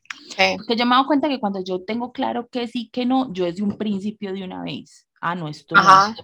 Porque 0.57 0.77
yo 0.77 0.87
me 0.87 0.95
he 0.95 0.97
dado 0.97 1.07
cuenta 1.07 1.29
que 1.29 1.39
cuando 1.39 1.63
yo 1.63 1.85
tengo 1.85 2.13
claro 2.13 2.49
que 2.49 2.67
sí, 2.67 2.89
que 2.91 3.05
no, 3.05 3.33
yo 3.33 3.45
desde 3.45 3.63
un 3.63 3.77
principio 3.77 4.33
de 4.33 4.45
una 4.45 4.63
vez. 4.63 5.07
Ah, 5.21 5.35
no, 5.35 5.49
esto 5.49 5.77
Ajá. 5.77 6.17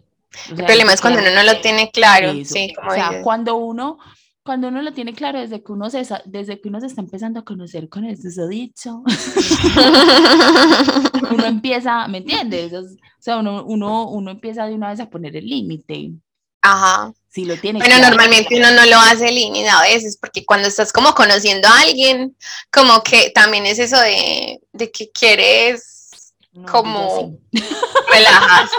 el 0.48 0.56
problema 0.56 0.92
es 0.92 1.00
cuando 1.00 1.20
uno 1.20 1.30
no 1.34 1.42
lo 1.42 1.60
tiene 1.60 1.90
claro. 1.90 2.32
Sí, 2.44 2.72
o 2.86 2.90
sea, 2.90 3.22
cuando 3.22 3.56
uno 3.56 3.98
cuando 4.42 4.68
uno 4.68 4.82
lo 4.82 4.92
tiene 4.92 5.14
claro 5.14 5.40
desde 5.40 5.62
que 5.62 5.72
uno 5.72 5.88
se, 5.88 6.06
desde 6.26 6.60
que 6.60 6.68
uno 6.68 6.78
se 6.78 6.86
está 6.86 7.00
empezando 7.00 7.40
a 7.40 7.44
conocer 7.44 7.88
con 7.88 8.04
el 8.04 8.18
dicho, 8.50 9.02
uno 11.30 11.46
empieza, 11.46 12.06
¿me 12.08 12.18
entiendes? 12.18 12.74
O 12.74 12.82
sea, 13.18 13.38
uno, 13.38 13.64
uno, 13.64 14.10
uno 14.10 14.30
empieza 14.30 14.66
de 14.66 14.74
una 14.74 14.90
vez 14.90 15.00
a 15.00 15.08
poner 15.08 15.34
el 15.34 15.46
límite. 15.46 16.12
Ajá. 16.60 17.14
Si 17.34 17.44
lo 17.44 17.56
tiene 17.56 17.80
Pero 17.80 17.98
normalmente 17.98 18.56
uno 18.56 18.70
no 18.70 18.86
lo 18.86 18.96
hace 18.96 19.32
límite 19.32 19.68
a 19.68 19.82
veces, 19.82 20.16
porque 20.16 20.44
cuando 20.44 20.68
estás 20.68 20.92
como 20.92 21.14
conociendo 21.14 21.66
a 21.66 21.80
alguien, 21.80 22.36
como 22.72 23.02
que 23.02 23.30
también 23.30 23.66
es 23.66 23.80
eso 23.80 23.98
de, 23.98 24.60
de 24.72 24.92
que 24.92 25.10
quieres 25.10 26.32
como 26.70 27.36
relajas. 28.12 28.70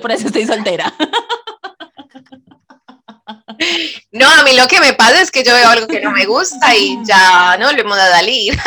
por 0.00 0.10
eso 0.10 0.28
estoy 0.28 0.46
soltera. 0.46 0.94
No, 4.10 4.26
a 4.30 4.42
mí 4.42 4.56
lo 4.56 4.66
que 4.68 4.80
me 4.80 4.94
pasa 4.94 5.20
es 5.20 5.30
que 5.30 5.44
yo 5.44 5.52
veo 5.52 5.68
algo 5.68 5.86
que 5.86 6.00
no 6.00 6.12
me 6.12 6.24
gusta 6.24 6.74
y 6.74 6.98
ya 7.04 7.58
no 7.58 7.70
le 7.72 7.82
hemos 7.82 7.96
dado 7.96 8.14
a 8.14 8.22
ir. 8.22 8.58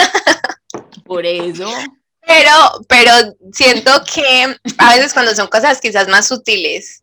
Por 1.03 1.25
eso. 1.25 1.67
Pero, 2.27 2.51
pero 2.87 3.11
siento 3.51 3.91
que 4.03 4.55
a 4.77 4.95
veces 4.95 5.13
cuando 5.13 5.33
son 5.35 5.47
cosas 5.47 5.81
quizás 5.81 6.07
más 6.07 6.27
sutiles. 6.27 7.01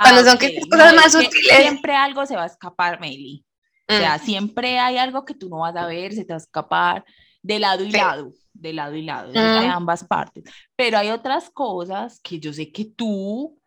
Cuando 0.00 0.20
ah, 0.22 0.24
son 0.24 0.38
cosas 0.68 0.94
más 0.94 1.12
sutiles. 1.12 1.56
Siempre 1.56 1.94
algo 1.94 2.26
se 2.26 2.36
va 2.36 2.44
a 2.44 2.46
escapar, 2.46 3.00
Meli. 3.00 3.44
O 3.88 3.92
sea, 3.92 4.16
mm. 4.16 4.20
siempre 4.20 4.78
hay 4.78 4.96
algo 4.96 5.24
que 5.24 5.34
tú 5.34 5.48
no 5.48 5.58
vas 5.58 5.76
a 5.76 5.86
ver, 5.86 6.14
se 6.14 6.24
te 6.24 6.32
va 6.32 6.36
a 6.36 6.38
escapar 6.38 7.04
de 7.42 7.58
lado 7.58 7.84
y 7.84 7.90
lado, 7.90 8.32
de 8.54 8.72
lado 8.72 8.94
y 8.96 9.02
lado, 9.02 9.30
de 9.30 9.38
mm. 9.38 9.70
ambas 9.70 10.04
partes. 10.04 10.44
Pero 10.74 10.96
hay 10.96 11.10
otras 11.10 11.50
cosas 11.50 12.18
que 12.20 12.40
yo 12.40 12.52
sé 12.52 12.72
que 12.72 12.86
tú 12.86 13.58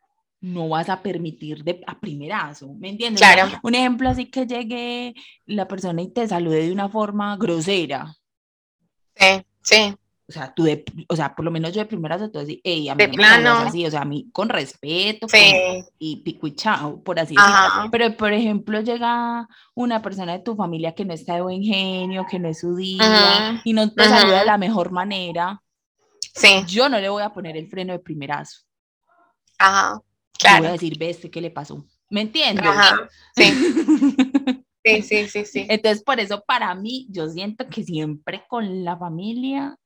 no 0.42 0.70
vas 0.70 0.90
a 0.90 1.02
permitir 1.02 1.64
de 1.64 1.82
a 1.86 2.00
primerazo, 2.00 2.74
¿me 2.74 2.90
entiendes? 2.90 3.22
Claro. 3.22 3.52
Un 3.64 3.76
ejemplo 3.76 4.10
así 4.10 4.26
que 4.26 4.46
llegue 4.46 5.14
la 5.46 5.68
persona 5.68 6.02
y 6.02 6.12
te 6.12 6.28
salude 6.28 6.64
de 6.64 6.72
una 6.72 6.90
forma 6.90 7.38
grosera. 7.38 8.16
Sí, 9.16 9.46
sí. 9.62 9.96
O 10.30 10.34
sea, 10.34 10.54
tú 10.54 10.64
de, 10.64 10.84
o 11.08 11.16
sea, 11.16 11.34
por 11.34 11.46
lo 11.46 11.52
menos 11.52 11.72
yo 11.72 11.80
de 11.80 11.86
primerazo 11.86 12.30
te 12.30 12.40
decir, 12.40 12.60
hey, 12.64 12.90
a 12.90 12.96
mí 12.96 13.08
me 13.16 13.24
así, 13.24 13.86
o 13.86 13.92
sea, 13.92 14.02
a 14.02 14.06
mí 14.06 14.30
con 14.34 14.50
respeto 14.50 15.26
y 15.98 16.18
pico 16.18 16.48
y 16.48 16.56
chao, 16.56 17.02
por 17.02 17.18
así 17.18 17.34
decirlo. 17.34 17.90
Pero, 17.92 18.18
por 18.18 18.34
ejemplo, 18.34 18.82
llega 18.82 19.48
una 19.74 20.02
persona 20.02 20.34
de 20.34 20.40
tu 20.40 20.56
familia 20.58 20.94
que 20.94 21.06
no 21.06 21.14
está 21.14 21.36
de 21.36 21.42
buen 21.42 21.64
genio, 21.64 22.26
que 22.30 22.40
no 22.40 22.50
es 22.50 22.60
su 22.60 22.76
día 22.76 23.62
y 23.64 23.72
no 23.72 23.90
te 23.94 24.04
saluda 24.04 24.40
de 24.40 24.46
la 24.46 24.58
mejor 24.58 24.92
manera. 24.92 25.62
Sí. 26.36 26.64
Yo 26.68 26.90
no 26.90 27.00
le 27.00 27.08
voy 27.08 27.24
a 27.24 27.34
poner 27.34 27.56
el 27.56 27.70
freno 27.70 27.94
de 27.94 28.00
primerazo. 28.00 28.62
Ajá. 29.58 30.02
Claro. 30.38 30.60
voy 30.60 30.68
a 30.68 30.72
decir, 30.74 30.98
ve, 31.00 31.10
este, 31.10 31.32
¿qué 31.32 31.42
le 31.42 31.52
pasó? 31.52 31.86
¿Me 32.10 32.22
entiendes? 32.22 32.66
Sí. 34.84 35.02
sí, 35.04 35.28
sí, 35.28 35.46
sí, 35.46 35.66
Entonces, 35.68 36.02
por 36.02 36.18
eso 36.18 36.42
para 36.48 36.74
mí, 36.74 37.08
yo 37.10 37.28
siento 37.28 37.68
que 37.68 37.84
siempre 37.84 38.46
con 38.48 38.86
la 38.86 38.96
familia, 38.96 39.78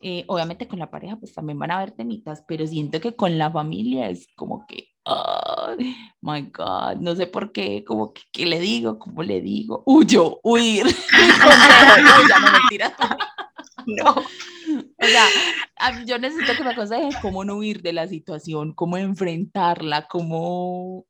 eh, 0.00 0.24
obviamente 0.28 0.68
con 0.68 0.78
la 0.78 0.90
pareja, 0.90 1.16
pues 1.16 1.32
también 1.32 1.58
van 1.58 1.72
a 1.72 1.78
haber 1.78 1.90
temitas, 1.90 2.44
pero 2.46 2.66
siento 2.66 3.00
que 3.00 3.16
con 3.16 3.36
la 3.36 3.50
familia 3.50 4.08
es 4.08 4.28
como 4.36 4.64
que, 4.66 4.90
oh, 5.04 5.74
my 6.20 6.42
God, 6.42 6.98
no 7.00 7.16
sé 7.16 7.26
por 7.26 7.50
qué, 7.50 7.84
como 7.84 8.12
que, 8.12 8.22
¿qué 8.30 8.46
le 8.46 8.60
digo? 8.60 8.98
¿Cómo 9.00 9.24
le 9.24 9.40
digo? 9.40 9.82
Huyo, 9.86 10.38
huir. 10.44 10.86
ya 12.28 12.38
no 12.38 12.52
mentira. 12.52 12.94
no. 13.86 14.10
O 14.10 15.06
sea, 15.06 16.04
yo 16.04 16.18
necesito 16.18 16.54
que 16.56 16.62
me 16.62 16.70
aconsejen 16.70 17.10
cómo 17.20 17.44
no 17.44 17.56
huir 17.56 17.82
de 17.82 17.92
la 17.92 18.06
situación, 18.06 18.74
cómo 18.74 18.98
enfrentarla, 18.98 20.06
cómo, 20.06 21.06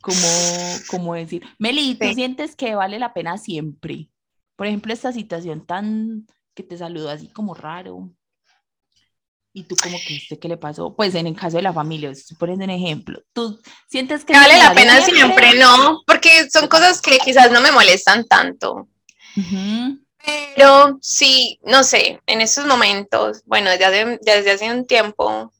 cómo, 0.00 0.28
cómo 0.90 1.14
decir. 1.14 1.42
Meli, 1.58 1.94
¿tú 1.96 2.06
sientes 2.14 2.56
que 2.56 2.74
vale 2.74 2.98
la 2.98 3.12
pena 3.12 3.36
siempre? 3.36 4.08
Por 4.56 4.66
ejemplo, 4.66 4.94
esta 4.94 5.12
situación 5.12 5.66
tan 5.66 6.26
que 6.54 6.62
te 6.62 6.76
saludo 6.76 7.10
así 7.10 7.28
como 7.28 7.54
raro. 7.54 8.10
Y 9.52 9.64
tú 9.64 9.76
como 9.80 9.98
que 9.98 10.16
este, 10.16 10.38
¿qué 10.38 10.48
le 10.48 10.56
pasó? 10.56 10.96
Pues 10.96 11.14
en 11.14 11.28
el 11.28 11.36
caso 11.36 11.58
de 11.58 11.62
la 11.62 11.72
familia, 11.72 12.12
pones 12.38 12.58
un 12.58 12.70
ejemplo. 12.70 13.22
¿Tú 13.32 13.60
sientes 13.88 14.24
que... 14.24 14.32
Vale 14.32 14.58
la 14.58 14.74
pena 14.74 15.00
siempre? 15.00 15.54
no, 15.54 16.02
porque 16.06 16.50
son 16.50 16.66
cosas 16.66 17.00
que 17.00 17.18
quizás 17.18 17.52
no 17.52 17.60
me 17.60 17.70
molestan 17.70 18.26
tanto. 18.26 18.88
Pero 20.56 20.98
sí, 21.00 21.60
no 21.62 21.84
sé, 21.84 22.20
en 22.26 22.40
esos 22.40 22.66
momentos, 22.66 23.42
bueno, 23.46 23.70
desde 23.70 23.84
hace, 23.84 24.18
desde 24.22 24.50
hace 24.50 24.70
un 24.72 24.86
tiempo, 24.86 25.52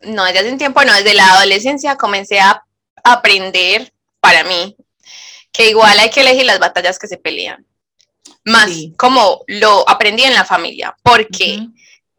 no, 0.00 0.24
desde 0.24 0.40
hace 0.40 0.52
un 0.52 0.58
tiempo, 0.58 0.84
no, 0.84 0.92
desde 0.92 1.14
la 1.14 1.28
adolescencia 1.34 1.96
comencé 1.96 2.40
a 2.40 2.64
aprender 3.02 3.94
para 4.20 4.44
mí 4.44 4.76
que 5.52 5.70
igual 5.70 5.98
hay 5.98 6.10
que 6.10 6.20
elegir 6.20 6.44
las 6.44 6.58
batallas 6.58 6.98
que 6.98 7.06
se 7.06 7.16
pelean. 7.16 7.64
Más 8.44 8.70
como 8.96 9.42
lo 9.46 9.88
aprendí 9.88 10.22
en 10.22 10.34
la 10.34 10.44
familia, 10.44 10.94
porque 11.02 11.66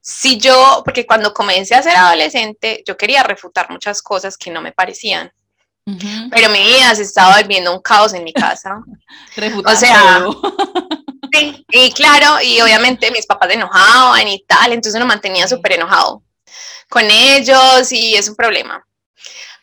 si 0.02 0.38
yo, 0.38 0.82
porque 0.84 1.06
cuando 1.06 1.34
comencé 1.34 1.76
a 1.76 1.84
ser 1.84 1.96
adolescente, 1.96 2.84
yo 2.86 2.98
quería 2.98 3.24
refutar 3.24 3.70
muchas 3.70 4.02
cosas 4.02 4.38
que 4.38 4.52
no 4.52 4.62
me 4.62 4.72
parecían. 4.72 5.32
Pero 6.32 6.50
mi 6.50 6.64
vida 6.64 6.96
se 6.96 7.04
estaba 7.04 7.38
volviendo 7.38 7.72
un 7.72 7.82
caos 7.82 8.14
en 8.14 8.24
mi 8.24 8.34
casa. 8.34 8.82
o 9.66 9.76
sea, 9.76 10.26
y 11.72 11.92
claro, 11.92 12.42
y 12.42 12.60
obviamente 12.62 13.12
mis 13.12 13.26
papás 13.26 13.52
enojaban 13.52 14.28
y 14.28 14.44
tal, 14.48 14.74
entonces 14.74 15.00
me 15.00 15.06
mantenía 15.06 15.48
súper 15.48 15.74
enojado 15.74 16.24
con 16.90 17.10
ellos 17.10 17.92
y 17.92 18.16
es 18.16 18.28
un 18.30 18.36
problema. 18.36 18.86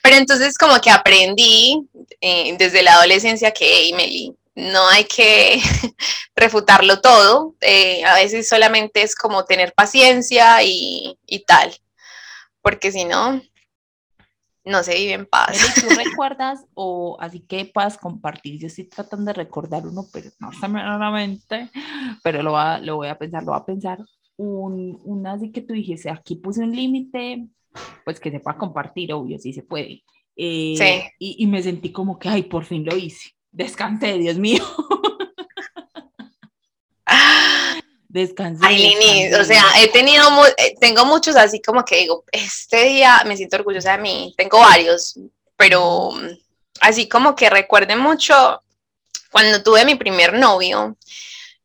Pero 0.03 0.17
entonces 0.17 0.59
como 0.59 0.81
que 0.81 0.91
aprendí 0.91 1.89
eh, 2.21 2.57
desde 2.59 2.83
la 2.83 2.95
adolescencia 2.95 3.53
que, 3.53 3.93
hey, 3.97 4.35
no 4.55 4.89
hay 4.89 5.05
que 5.05 5.61
refutarlo 6.37 7.01
todo, 7.01 7.57
eh, 7.61 8.05
a 8.05 8.15
veces 8.15 8.49
solamente 8.49 9.03
es 9.03 9.15
como 9.15 9.45
tener 9.45 9.73
paciencia 9.75 10.63
y, 10.63 11.19
y 11.27 11.45
tal, 11.45 11.75
porque 12.61 12.93
si 12.93 13.05
no, 13.05 13.41
no 14.65 14.83
se 14.83 14.95
vive 14.95 15.13
en 15.15 15.27
paz. 15.27 15.59
¿Tú 15.81 15.89
recuerdas 15.97 16.65
o 16.75 17.17
así 17.21 17.41
que 17.41 17.65
puedas 17.65 17.99
compartir? 17.99 18.61
Yo 18.61 18.67
estoy 18.69 18.85
tratando 18.85 19.27
de 19.27 19.35
recordar 19.35 19.87
uno, 19.87 20.05
pero 20.13 20.31
no 20.39 20.53
se 20.53 20.69
me 20.69 20.83
mente, 21.11 21.71
pero 22.23 22.43
lo, 22.43 22.53
va, 22.53 22.79
lo 22.79 22.97
voy 22.97 23.09
a 23.09 23.19
pensar, 23.19 23.43
lo 23.43 23.53
voy 23.53 23.61
a 23.61 23.65
pensar. 23.67 23.99
Un, 24.37 25.01
un 25.05 25.27
así 25.27 25.51
que 25.51 25.61
tú 25.61 25.75
dijiste, 25.75 26.11
aquí 26.11 26.37
puse 26.37 26.63
un 26.63 26.75
límite, 26.75 27.47
pues 28.05 28.19
que 28.21 28.31
se 28.31 28.41
pueda 28.41 28.59
compartir, 28.59 29.13
obvio, 29.13 29.39
sí 29.39 29.53
se 29.53 29.63
puede. 29.63 30.03
Eh, 30.37 30.75
sí. 30.77 31.11
y, 31.19 31.45
y 31.45 31.47
me 31.47 31.63
sentí 31.63 31.93
como 31.93 32.19
que, 32.19 32.29
ay, 32.29 32.45
por 32.45 32.65
fin 32.65 32.85
lo 32.85 32.97
hice. 32.97 33.33
Descansé, 33.53 34.19
Dios 34.19 34.37
mío. 34.39 34.65
descansé. 38.09 38.65
Ay, 38.67 39.33
o 39.33 39.45
sea, 39.45 39.65
he 39.79 39.89
tenido, 39.89 40.25
eh, 40.57 40.75
tengo 40.81 41.05
muchos 41.05 41.37
así 41.37 41.61
como 41.63 41.85
que 41.85 41.97
digo, 41.97 42.25
este 42.31 42.85
día 42.85 43.23
me 43.27 43.37
siento 43.37 43.57
orgullosa 43.57 43.93
de 43.93 44.03
mí, 44.03 44.35
tengo 44.37 44.59
varios, 44.59 45.19
pero 45.57 46.11
mm, 46.13 46.29
así 46.81 47.09
como 47.09 47.35
que 47.35 47.49
recuerde 47.49 47.97
mucho 47.97 48.63
cuando 49.31 49.63
tuve 49.63 49.85
mi 49.85 49.95
primer 49.95 50.35
novio, 50.35 50.97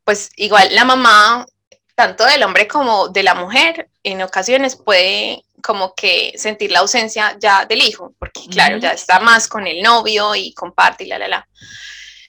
pues 0.04 0.30
igual 0.36 0.74
la 0.74 0.86
mamá, 0.86 1.46
tanto 1.94 2.24
del 2.24 2.42
hombre 2.42 2.66
como 2.66 3.08
de 3.08 3.22
la 3.22 3.34
mujer, 3.34 3.90
en 4.02 4.22
ocasiones 4.22 4.76
puede 4.76 5.44
como 5.62 5.94
que 5.94 6.32
sentir 6.36 6.70
la 6.70 6.80
ausencia 6.80 7.36
ya 7.40 7.64
del 7.64 7.82
hijo, 7.82 8.14
porque 8.18 8.42
claro, 8.50 8.78
ya 8.78 8.92
está 8.92 9.20
más 9.20 9.48
con 9.48 9.66
el 9.66 9.82
novio 9.82 10.34
y 10.34 10.52
comparte 10.54 11.04
y 11.04 11.08
la, 11.08 11.18
la, 11.18 11.28
la. 11.28 11.48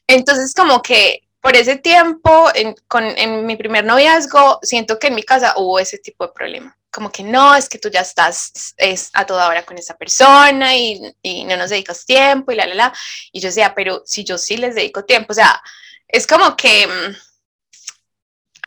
Entonces 0.07 0.53
como 0.53 0.81
que 0.81 1.21
por 1.41 1.55
ese 1.55 1.77
tiempo, 1.77 2.49
en, 2.53 2.75
con, 2.87 3.03
en 3.05 3.45
mi 3.45 3.55
primer 3.55 3.85
noviazgo, 3.85 4.59
siento 4.61 4.99
que 4.99 5.07
en 5.07 5.15
mi 5.15 5.23
casa 5.23 5.53
hubo 5.57 5.79
ese 5.79 5.97
tipo 5.97 6.25
de 6.27 6.33
problema. 6.33 6.75
Como 6.91 7.11
que 7.11 7.23
no, 7.23 7.55
es 7.55 7.69
que 7.69 7.77
tú 7.77 7.89
ya 7.89 8.01
estás 8.01 8.73
es, 8.77 9.09
a 9.13 9.25
toda 9.25 9.47
hora 9.47 9.63
con 9.63 9.77
esa 9.77 9.95
persona 9.95 10.75
y, 10.75 10.99
y, 11.21 11.45
no 11.45 11.55
nos 11.55 11.69
dedicas 11.69 12.05
tiempo 12.05 12.51
y 12.51 12.55
la, 12.55 12.65
la, 12.65 12.75
la. 12.75 12.93
Y 13.31 13.39
yo 13.39 13.47
decía, 13.47 13.73
pero 13.73 14.01
si 14.05 14.23
yo 14.23 14.37
sí 14.37 14.57
les 14.57 14.75
dedico 14.75 15.05
tiempo, 15.05 15.31
o 15.31 15.35
sea, 15.35 15.61
es 16.07 16.27
como 16.27 16.57
que 16.57 16.87
mm, 16.87 17.15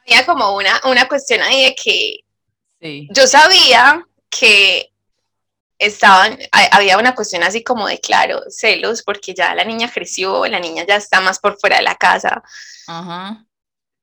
había 0.07 0.27
como 0.27 0.55
una, 0.55 0.81
una 0.85 1.09
cuestión 1.09 1.43
ahí 1.43 1.65
de 1.65 1.75
que 1.75 2.21
yo 3.11 3.27
sabía 3.27 4.07
que 4.39 4.93
estaban, 5.79 6.39
había 6.71 6.97
una 6.97 7.15
cuestión 7.15 7.43
así 7.43 7.63
como 7.63 7.87
de, 7.87 8.01
claro, 8.01 8.41
celos, 8.49 9.03
porque 9.03 9.35
ya 9.35 9.55
la 9.55 9.65
niña 9.65 9.91
creció, 9.93 10.47
la 10.47 10.61
niña 10.61 10.85
ya 10.87 10.97
está 10.97 11.21
más 11.21 11.39
por 11.39 11.59
fuera 11.59 11.77
de 11.77 11.83
la 11.83 11.97
casa. 11.97 12.43
Ajá. 12.87 13.45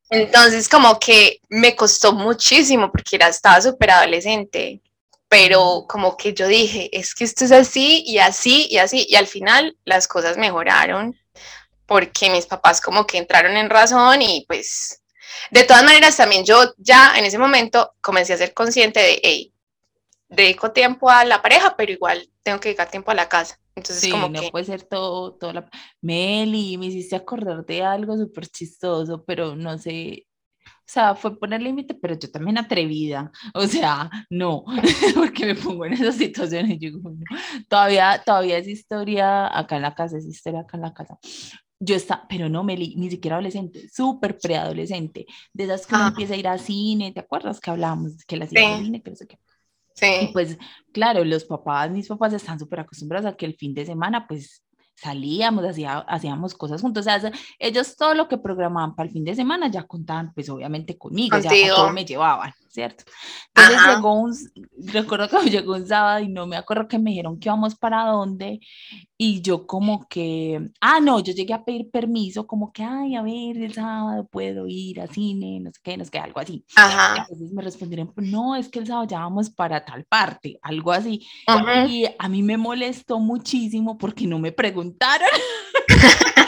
Entonces, 0.09 0.67
como 0.67 0.99
que 0.99 1.39
me 1.49 1.75
costó 1.75 2.13
muchísimo 2.13 2.91
porque 2.91 3.15
era, 3.15 3.27
estaba 3.27 3.61
súper 3.61 3.91
adolescente, 3.91 4.81
pero 5.27 5.85
como 5.87 6.17
que 6.17 6.33
yo 6.33 6.47
dije, 6.47 6.89
es 6.91 7.13
que 7.13 7.23
esto 7.23 7.45
es 7.45 7.51
así 7.51 8.03
y 8.05 8.17
así 8.17 8.67
y 8.69 8.77
así, 8.77 9.05
y 9.07 9.15
al 9.15 9.27
final 9.27 9.77
las 9.85 10.07
cosas 10.07 10.37
mejoraron 10.37 11.15
porque 11.85 12.29
mis 12.29 12.45
papás 12.45 12.81
como 12.81 13.05
que 13.07 13.17
entraron 13.17 13.55
en 13.57 13.69
razón 13.69 14.21
y 14.21 14.45
pues, 14.47 15.01
de 15.51 15.63
todas 15.63 15.83
maneras, 15.83 16.17
también 16.17 16.43
yo 16.45 16.73
ya 16.77 17.17
en 17.17 17.25
ese 17.25 17.37
momento 17.37 17.93
comencé 18.01 18.33
a 18.33 18.37
ser 18.37 18.53
consciente 18.53 18.99
de, 18.99 19.19
hey, 19.23 19.48
dedico 20.29 20.71
tiempo 20.71 21.09
a 21.09 21.25
la 21.25 21.41
pareja, 21.41 21.75
pero 21.77 21.91
igual 21.91 22.29
tengo 22.43 22.59
que 22.59 22.69
dedicar 22.69 22.89
tiempo 22.89 23.11
a 23.11 23.15
la 23.15 23.27
casa. 23.29 23.57
Entonces, 23.75 24.01
sí, 24.03 24.11
como 24.11 24.29
no 24.29 24.41
que... 24.41 24.51
puede 24.51 24.65
ser 24.65 24.83
todo, 24.83 25.33
todo 25.35 25.53
la... 25.53 25.69
Meli, 26.01 26.77
me 26.77 26.87
hiciste 26.87 27.15
acordar 27.15 27.65
de 27.65 27.81
algo 27.83 28.17
súper 28.17 28.47
chistoso, 28.47 29.23
pero 29.25 29.55
no 29.55 29.77
sé, 29.77 30.27
o 30.65 30.91
sea, 30.91 31.15
fue 31.15 31.37
poner 31.39 31.61
límite, 31.61 31.93
pero 31.95 32.17
yo 32.17 32.29
también 32.31 32.57
atrevida, 32.57 33.31
o 33.53 33.65
sea, 33.67 34.09
no, 34.29 34.63
porque 35.15 35.45
me 35.45 35.55
pongo 35.55 35.85
en 35.85 35.93
esas 35.93 36.15
situaciones, 36.15 36.77
yo 36.79 36.91
no. 36.91 37.11
todavía, 37.67 38.21
todavía 38.25 38.57
es 38.57 38.67
historia 38.67 39.55
acá 39.57 39.77
en 39.77 39.83
la 39.83 39.95
casa, 39.95 40.17
es 40.17 40.25
historia 40.25 40.61
acá 40.61 40.77
en 40.77 40.81
la 40.83 40.93
casa. 40.93 41.17
Yo 41.81 41.95
está, 41.95 42.25
pero 42.27 42.49
no, 42.49 42.63
Meli, 42.65 42.95
ni 42.97 43.09
siquiera 43.09 43.37
adolescente, 43.37 43.87
súper 43.89 44.37
preadolescente, 44.37 45.25
de 45.53 45.63
esas 45.63 45.87
que 45.87 45.95
uno 45.95 46.05
Ah. 46.05 46.07
empieza 46.09 46.33
a 46.33 46.37
ir 46.37 46.47
al 46.49 46.59
cine, 46.59 47.13
¿te 47.13 47.21
acuerdas 47.21 47.61
que 47.61 47.69
hablábamos? 47.71 48.25
Que 48.25 48.35
las 48.35 48.51
iba 48.51 48.61
Sí. 48.61 48.67
al 48.73 48.83
cine, 48.83 49.01
que 49.01 49.09
no 49.11 49.15
sé 49.15 49.27
qué. 49.27 49.39
Y 50.19 50.27
Sí, 50.27 50.29
pues, 50.33 50.57
claro, 50.91 51.23
los 51.23 51.45
papás, 51.45 51.91
mis 51.91 52.07
papás 52.07 52.33
están 52.33 52.59
súper 52.59 52.81
acostumbrados 52.81 53.31
a 53.31 53.35
que 53.35 53.45
el 53.45 53.55
fin 53.55 53.73
de 53.73 53.85
semana, 53.85 54.27
pues, 54.27 54.63
salíamos, 54.95 55.63
hacía, 55.63 55.99
hacíamos 55.99 56.53
cosas 56.53 56.81
juntos. 56.81 57.01
O 57.07 57.09
sea, 57.09 57.31
ellos 57.57 57.95
todo 57.95 58.13
lo 58.13 58.27
que 58.27 58.37
programaban 58.37 58.95
para 58.95 59.07
el 59.07 59.13
fin 59.13 59.23
de 59.23 59.35
semana 59.35 59.69
ya 59.69 59.83
contaban, 59.83 60.33
pues, 60.33 60.49
obviamente 60.49 60.97
conmigo, 60.97 61.37
ya 61.37 61.49
Contigo. 61.49 61.75
todo 61.75 61.93
me 61.93 62.05
llevaban, 62.05 62.53
¿cierto? 62.67 63.05
Entonces 63.55 63.77
Ajá. 63.77 63.95
llegó 63.95 64.13
un, 64.13 64.33
recuerdo 64.91 65.29
que 65.29 65.37
llegó 65.49 65.73
un 65.75 65.87
sábado 65.87 66.19
y 66.23 66.27
no 66.29 66.47
me 66.47 66.57
acuerdo 66.57 66.87
que 66.87 66.99
me 66.99 67.11
dijeron 67.11 67.39
que 67.39 67.49
íbamos 67.49 67.75
para 67.75 68.03
dónde 68.05 68.59
y 69.21 69.41
yo 69.41 69.67
como 69.67 70.07
que, 70.07 70.71
ah, 70.79 71.01
no, 71.01 71.19
yo 71.19 71.33
llegué 71.33 71.53
a 71.53 71.65
pedir 71.65 71.91
permiso, 71.91 72.47
como 72.47 72.71
que, 72.71 72.83
ay, 72.83 73.15
a 73.15 73.21
ver, 73.21 73.57
el 73.57 73.73
sábado 73.73 74.25
puedo 74.31 74.65
ir 74.65 75.01
a 75.01 75.07
cine, 75.07 75.59
no 75.59 75.71
sé 75.73 75.79
qué, 75.83 75.97
no 75.97 76.05
sé 76.05 76.11
qué, 76.11 76.19
algo 76.19 76.39
así. 76.39 76.63
ajá. 76.77 77.27
Entonces 77.29 77.51
me 77.51 77.61
respondieron, 77.61 78.13
no, 78.15 78.55
es 78.55 78.69
que 78.69 78.79
el 78.79 78.87
sábado 78.87 79.07
ya 79.09 79.19
vamos 79.19 79.49
para 79.49 79.83
tal 79.83 80.05
parte, 80.05 80.57
algo 80.61 80.93
así. 80.93 81.27
ujú. 81.49 81.89
Y 81.89 82.05
a 82.17 82.29
mí 82.29 82.41
me 82.41 82.55
molestó 82.55 83.19
muchísimo 83.19 83.97
porque 83.97 84.25
no 84.25 84.39
me 84.39 84.53
preguntaron. 84.53 85.27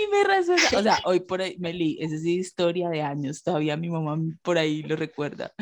me 0.11 0.77
o 0.77 0.83
sea, 0.83 0.99
hoy 1.05 1.21
por 1.21 1.41
ahí, 1.41 1.55
Meli, 1.57 1.97
esa 2.01 2.15
es 2.15 2.25
historia 2.25 2.89
de 2.89 3.01
años, 3.01 3.43
todavía 3.43 3.77
mi 3.77 3.89
mamá 3.89 4.17
por 4.41 4.57
ahí 4.57 4.83
lo 4.83 4.95
recuerda. 4.95 5.53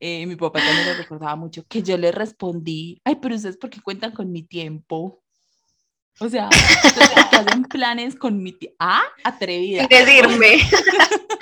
Eh, 0.00 0.26
mi 0.26 0.36
papá 0.36 0.60
también 0.60 0.86
lo 0.86 0.94
recordaba 0.94 1.36
mucho, 1.36 1.64
que 1.68 1.82
yo 1.82 1.96
le 1.98 2.12
respondí, 2.12 3.00
ay, 3.04 3.16
pero 3.16 3.34
ustedes 3.34 3.56
por 3.56 3.70
qué 3.70 3.80
cuentan 3.80 4.12
con 4.12 4.30
mi 4.30 4.42
tiempo. 4.42 5.22
O 6.18 6.28
sea, 6.28 6.48
hacen 6.48 7.64
planes 7.64 8.14
con 8.14 8.42
mi 8.42 8.52
tiempo. 8.52 8.76
Ah, 8.78 9.02
atrevida. 9.24 9.80
Sin 9.80 9.88
decirme. 9.88 10.58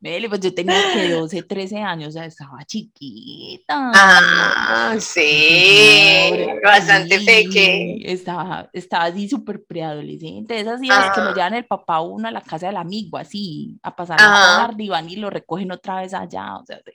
Meli, 0.00 0.28
pues 0.28 0.40
yo 0.40 0.54
tenía 0.54 0.92
que 0.92 1.10
12, 1.10 1.42
13 1.42 1.78
años, 1.78 2.08
o 2.08 2.12
sea, 2.12 2.24
estaba 2.26 2.64
chiquita. 2.64 3.92
Ah, 3.94 4.94
sí, 4.98 6.30
bastante 6.62 7.18
sí, 7.18 7.26
peque. 7.26 7.98
Estaba, 8.04 8.68
estaba 8.72 9.04
así 9.04 9.28
súper 9.28 9.64
preadolescente, 9.64 10.58
esas 10.60 10.82
ideas 10.82 11.12
que 11.14 11.20
lo 11.20 11.30
Ah. 11.30 11.34
llevan 11.34 11.54
el 11.54 11.66
papá 11.66 12.00
uno 12.00 12.28
a 12.28 12.30
la 12.30 12.40
casa 12.40 12.66
del 12.66 12.76
amigo, 12.76 13.18
así, 13.18 13.78
a 13.82 13.94
pasar 13.94 14.20
Ajá. 14.20 14.30
la 14.62 14.66
tarde 14.68 14.84
y 14.84 14.88
van 14.88 15.08
y 15.08 15.16
lo 15.16 15.30
recogen 15.30 15.72
otra 15.72 16.00
vez 16.00 16.14
allá, 16.14 16.56
o 16.56 16.64
sea, 16.66 16.80
sí. 16.84 16.92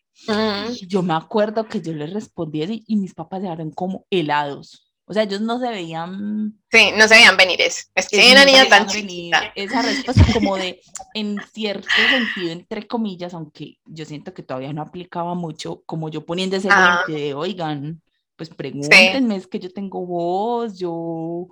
Y 0.83 0.87
yo 0.87 1.01
me 1.01 1.13
acuerdo 1.13 1.65
que 1.65 1.81
yo 1.81 1.93
les 1.93 2.13
respondí 2.13 2.63
así 2.63 2.83
y 2.87 2.95
mis 2.95 3.13
papás 3.13 3.39
se 3.41 3.45
quedaron 3.47 3.71
como 3.71 4.05
helados. 4.09 4.90
O 5.12 5.13
sea, 5.13 5.24
ellos 5.24 5.41
no 5.41 5.60
se 5.60 5.67
veían 5.67 6.58
Sí, 6.71 6.91
no 6.95 7.06
se 7.06 7.15
veían 7.15 7.36
venir 7.36 7.60
eso. 7.60 7.84
Es 7.95 8.08
que 8.08 8.32
una 8.32 8.45
niña 8.45 8.69
tan 8.69 8.88
chiquita. 8.88 9.52
Esa 9.56 9.82
respuesta 9.82 10.24
como 10.32 10.56
de, 10.56 10.80
en 11.13 11.38
cierto 11.54 11.89
sentido, 12.10 12.54
entre 12.54 12.88
comillas, 12.88 13.34
aunque 13.34 13.78
yo 13.84 14.06
siento 14.06 14.34
que 14.34 14.41
todavía 14.41 14.71
no 14.71 14.82
aplicaba 14.82 15.36
mucho, 15.36 15.84
como 15.86 16.08
yo 16.08 16.26
poniendo 16.26 16.56
ese 16.56 16.69
de, 17.10 17.34
oigan, 17.34 18.02
pues 18.38 18.50
pregúntenme, 18.52 19.36
es 19.36 19.47
que 19.47 19.60
yo 19.60 19.74
tengo 19.74 20.06
voz, 20.06 20.80
yo, 20.80 21.50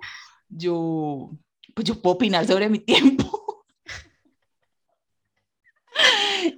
yo, 0.48 1.30
pues 1.74 1.84
yo 1.84 2.00
puedo 2.00 2.14
opinar 2.14 2.46
sobre 2.46 2.70
mi 2.70 2.78
tiempo. 2.78 3.26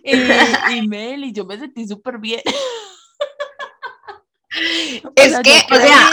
Eh, 0.04 0.52
y 0.76 0.86
Mel, 0.86 1.24
y 1.24 1.32
yo 1.32 1.44
me 1.44 1.58
sentí 1.58 1.86
súper 1.86 2.18
bien. 2.18 2.42
Es 5.16 5.38
que, 5.40 5.74
o 5.74 5.76
sea, 5.76 6.10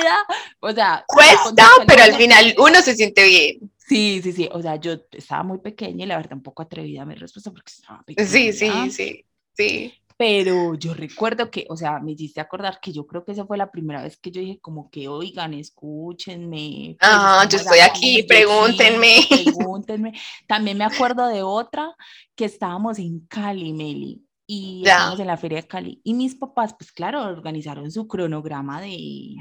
o 0.59 0.71
sea, 0.71 1.05
Cuesta, 1.07 1.67
pero 1.87 2.03
al 2.03 2.15
final 2.15 2.55
uno 2.57 2.81
se 2.81 2.95
siente 2.95 3.25
bien. 3.25 3.71
Sí, 3.77 4.21
sí, 4.23 4.31
sí. 4.31 4.49
O 4.51 4.61
sea, 4.61 4.75
yo 4.75 4.93
estaba 5.11 5.43
muy 5.43 5.57
pequeña 5.59 6.05
y 6.05 6.07
la 6.07 6.17
verdad 6.17 6.33
un 6.33 6.43
poco 6.43 6.61
atrevida 6.61 7.01
a 7.01 7.05
mi 7.05 7.15
respuesta 7.15 7.51
porque 7.51 7.71
estaba 7.71 8.03
pequeña. 8.03 8.27
Sí, 8.27 8.53
sí, 8.53 8.69
sí, 8.91 9.25
sí. 9.55 9.93
Pero 10.15 10.75
yo 10.75 10.93
recuerdo 10.93 11.49
que, 11.49 11.65
o 11.69 11.77
sea, 11.77 11.99
me 11.99 12.11
hiciste 12.11 12.41
acordar 12.41 12.79
que 12.81 12.91
yo 12.91 13.07
creo 13.07 13.23
que 13.23 13.31
esa 13.31 13.45
fue 13.45 13.57
la 13.57 13.71
primera 13.71 14.03
vez 14.03 14.17
que 14.17 14.31
yo 14.31 14.41
dije 14.41 14.59
como 14.59 14.91
que, 14.91 15.07
oigan, 15.07 15.53
escúchenme. 15.53 16.97
pues, 16.99 17.09
Ajá, 17.09 17.47
yo 17.47 17.57
estoy 17.57 17.79
aquí, 17.79 18.23
pregúntenme. 18.23 19.25
pregúntenme. 19.29 20.13
También 20.45 20.77
me 20.77 20.83
acuerdo 20.83 21.27
de 21.27 21.41
otra 21.41 21.95
que 22.35 22.45
estábamos 22.45 22.99
en 22.99 23.21
Cali, 23.27 23.71
Meli, 23.71 24.21
y 24.51 24.81
Ya. 24.83 24.93
estábamos 24.93 25.19
en 25.19 25.27
la 25.27 25.37
feria 25.37 25.61
de 25.61 25.67
Cali. 25.67 26.01
Y 26.03 26.15
mis 26.15 26.33
papás, 26.33 26.73
pues 26.73 26.91
claro, 26.91 27.21
organizaron 27.23 27.91
su 27.91 28.07
cronograma 28.07 28.81
de... 28.81 28.87
"Ay, 28.87 29.37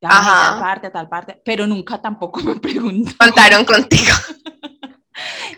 Ajá. 0.00 0.50
tal 0.52 0.60
parte, 0.60 0.90
tal 0.90 1.08
parte, 1.08 1.42
pero 1.44 1.66
nunca 1.66 2.00
tampoco 2.00 2.40
me 2.44 2.54
preguntaron. 2.56 3.16
Contaron 3.18 3.64
contigo. 3.64 4.12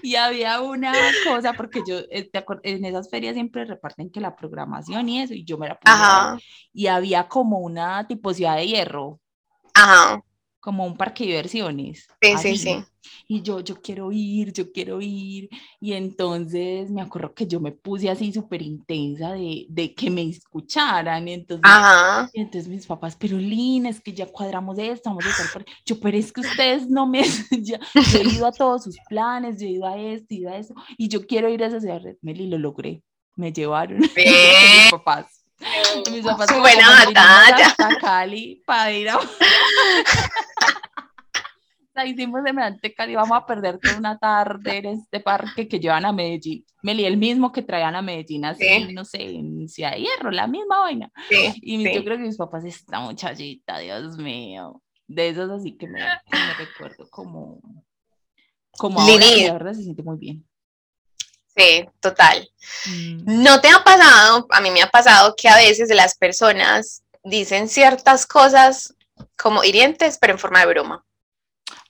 Y 0.02 0.14
había 0.16 0.60
una 0.60 0.92
cosa, 1.26 1.54
porque 1.54 1.80
yo, 1.86 1.98
eh, 2.10 2.30
en 2.62 2.84
esas 2.84 3.08
ferias 3.10 3.34
siempre 3.34 3.64
reparten 3.64 4.10
que 4.10 4.20
la 4.20 4.36
programación 4.36 5.08
y 5.08 5.22
eso, 5.22 5.32
y 5.34 5.44
yo 5.44 5.56
me 5.58 5.66
la 5.66 5.80
puse 5.80 6.46
y 6.74 6.86
había 6.86 7.26
como 7.26 7.58
una 7.58 8.06
tipo 8.06 8.32
ciudad 8.34 8.56
de 8.56 8.66
hierro, 8.68 9.18
ajá. 9.74 10.22
Como 10.66 10.84
un 10.84 10.96
parque 10.96 11.22
de 11.22 11.30
diversiones. 11.30 12.08
Sí, 12.20 12.30
sí, 12.30 12.32
así. 12.34 12.56
sí. 12.56 12.84
Y 13.28 13.40
yo, 13.40 13.60
yo 13.60 13.80
quiero 13.80 14.10
ir, 14.10 14.52
yo 14.52 14.72
quiero 14.72 14.98
ir. 15.00 15.48
Y 15.80 15.92
entonces 15.92 16.90
me 16.90 17.02
acuerdo 17.02 17.32
que 17.34 17.46
yo 17.46 17.60
me 17.60 17.70
puse 17.70 18.10
así 18.10 18.32
súper 18.32 18.62
intensa 18.62 19.30
de, 19.34 19.66
de 19.68 19.94
que 19.94 20.10
me 20.10 20.22
escucharan. 20.22 21.28
Y 21.28 21.34
entonces, 21.34 21.70
Ajá. 21.70 22.28
y 22.32 22.40
entonces 22.40 22.66
mis 22.68 22.84
papás, 22.84 23.14
pero 23.14 23.38
Lina, 23.38 23.90
es 23.90 24.00
que 24.00 24.12
ya 24.12 24.26
cuadramos 24.26 24.76
esto, 24.80 25.08
vamos 25.10 25.24
a 25.26 25.30
estar 25.30 25.46
por-". 25.52 25.64
Yo, 25.84 26.00
pero 26.00 26.18
es 26.18 26.32
que 26.32 26.40
ustedes 26.40 26.88
no 26.88 27.06
me... 27.06 27.22
ya- 27.62 27.78
yo 28.12 28.18
he 28.18 28.24
ido 28.24 28.44
a 28.44 28.50
todos 28.50 28.82
sus 28.82 28.96
planes, 29.08 29.60
yo 29.60 29.68
he 29.68 29.70
ido 29.70 29.86
a 29.86 29.96
esto, 29.96 30.26
he 30.30 30.34
ido 30.38 30.50
a 30.50 30.56
eso, 30.56 30.74
y 30.98 31.06
yo 31.08 31.24
quiero 31.28 31.48
ir 31.48 31.62
a 31.62 31.68
esa 31.68 31.78
ciudad. 31.78 32.02
Meli, 32.22 32.48
lo 32.48 32.58
logré. 32.58 33.04
Me 33.36 33.52
llevaron. 33.52 33.98
mis 34.16 34.90
papás. 34.90 35.45
Mis 36.12 36.24
papás 36.24 36.48
como, 36.48 36.60
Buena 36.60 36.84
"Como 36.84 36.96
vinimos 36.98 37.14
batalla. 37.14 37.66
hasta 37.66 37.96
Cali 37.98 38.62
para 38.66 38.92
ir 38.92 39.08
a... 39.08 39.18
Sea, 41.94 42.04
hicimos 42.04 42.42
semejante 42.44 42.92
Cali, 42.92 43.14
vamos 43.14 43.38
a 43.38 43.46
perder 43.46 43.78
toda 43.78 43.96
una 43.96 44.18
tarde 44.18 44.76
en 44.78 44.86
este 44.86 45.20
parque 45.20 45.66
que 45.66 45.80
llevan 45.80 46.04
a 46.04 46.12
Medellín. 46.12 46.62
Meli, 46.82 47.06
el 47.06 47.16
mismo 47.16 47.52
que 47.52 47.62
traían 47.62 47.96
a 47.96 48.02
Medellín, 48.02 48.44
así, 48.44 48.64
Sí. 48.66 48.92
no 48.92 49.04
sé, 49.06 49.22
en 49.22 49.66
Ciudad 49.66 49.92
de 49.92 50.00
Hierro, 50.02 50.30
la 50.30 50.46
misma 50.46 50.80
vaina. 50.80 51.10
Sí, 51.30 51.54
Y 51.62 51.78
sí. 51.84 51.94
yo 51.94 52.04
creo 52.04 52.18
que 52.18 52.24
mis 52.24 52.36
papás, 52.36 52.64
esta 52.66 53.00
muchachita, 53.00 53.78
Dios 53.78 54.18
mío, 54.18 54.82
de 55.06 55.28
esos 55.30 55.50
así 55.50 55.74
que 55.78 55.86
me, 55.88 56.00
que 56.00 56.36
me 56.38 56.54
recuerdo 56.66 57.08
como, 57.08 57.60
como 58.72 59.00
ahora, 59.00 59.14
la 59.46 59.52
verdad 59.54 59.72
se 59.72 59.82
siente 59.84 60.02
muy 60.02 60.18
bien. 60.18 60.45
Sí, 61.56 61.88
total. 62.00 62.48
Mm, 62.86 63.42
¿No 63.42 63.60
te 63.60 63.70
ha 63.70 63.82
pasado? 63.82 64.46
A 64.50 64.60
mí 64.60 64.70
me 64.70 64.82
ha 64.82 64.90
pasado 64.90 65.34
que 65.36 65.48
a 65.48 65.56
veces 65.56 65.88
las 65.94 66.16
personas 66.16 67.02
dicen 67.24 67.68
ciertas 67.68 68.26
cosas 68.26 68.94
como 69.36 69.64
hirientes, 69.64 70.18
pero 70.18 70.34
en 70.34 70.38
forma 70.38 70.60
de 70.60 70.66
broma. 70.66 71.04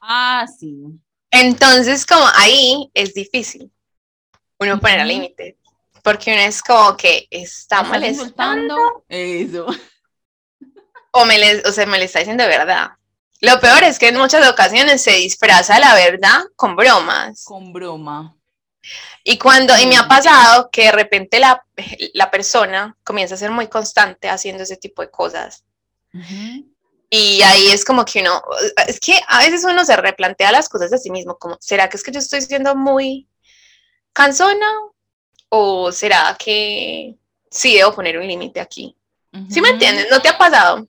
Ah, 0.00 0.46
sí. 0.46 0.84
Entonces, 1.30 2.06
como 2.06 2.24
ahí 2.34 2.90
es 2.94 3.12
difícil 3.12 3.70
uno 4.58 4.80
poner 4.80 5.00
Ujú. 5.00 5.08
límite, 5.08 5.58
porque 6.02 6.32
uno 6.32 6.42
es 6.42 6.62
como 6.62 6.96
que 6.96 7.26
está 7.30 7.82
¿Me 7.82 8.08
estás 8.08 8.16
molestando? 8.16 9.04
Eso. 9.08 9.66
o, 11.10 11.24
me 11.24 11.38
le, 11.38 11.60
o 11.62 11.72
sea, 11.72 11.86
me 11.86 11.98
le 11.98 12.04
está 12.04 12.20
diciendo 12.20 12.44
de 12.44 12.48
verdad. 12.50 12.92
Lo 13.40 13.60
peor 13.60 13.82
es 13.82 13.98
que 13.98 14.08
en 14.08 14.16
muchas 14.16 14.48
ocasiones 14.48 15.02
se 15.02 15.12
disfraza 15.12 15.78
la 15.78 15.94
verdad 15.94 16.40
con 16.54 16.76
bromas. 16.76 17.44
Con 17.44 17.72
broma. 17.72 18.35
Y 19.28 19.38
cuando, 19.38 19.76
y 19.76 19.86
me 19.86 19.96
ha 19.96 20.06
pasado 20.06 20.70
que 20.70 20.84
de 20.84 20.92
repente 20.92 21.40
la, 21.40 21.66
la 22.14 22.30
persona 22.30 22.96
comienza 23.02 23.34
a 23.34 23.38
ser 23.38 23.50
muy 23.50 23.66
constante 23.66 24.28
haciendo 24.28 24.62
ese 24.62 24.76
tipo 24.76 25.02
de 25.02 25.10
cosas. 25.10 25.64
Y 27.10 27.42
ahí 27.42 27.66
es 27.72 27.84
como 27.84 28.04
que 28.04 28.20
uno, 28.20 28.40
es 28.86 29.00
que 29.00 29.18
a 29.26 29.40
veces 29.40 29.64
uno 29.64 29.84
se 29.84 29.96
replantea 29.96 30.52
las 30.52 30.68
cosas 30.68 30.92
de 30.92 30.98
sí 30.98 31.10
mismo, 31.10 31.36
como, 31.38 31.56
¿será 31.60 31.88
que 31.88 31.96
es 31.96 32.04
que 32.04 32.12
yo 32.12 32.20
estoy 32.20 32.40
siendo 32.40 32.76
muy 32.76 33.26
cansona? 34.12 34.70
¿O 35.48 35.90
será 35.90 36.36
que 36.38 37.16
sí 37.50 37.74
debo 37.74 37.96
poner 37.96 38.18
un 38.18 38.28
límite 38.28 38.60
aquí? 38.60 38.96
¿Sí 39.50 39.60
me 39.60 39.70
entiendes? 39.70 40.06
¿No 40.08 40.22
te 40.22 40.28
ha 40.28 40.38
pasado? 40.38 40.86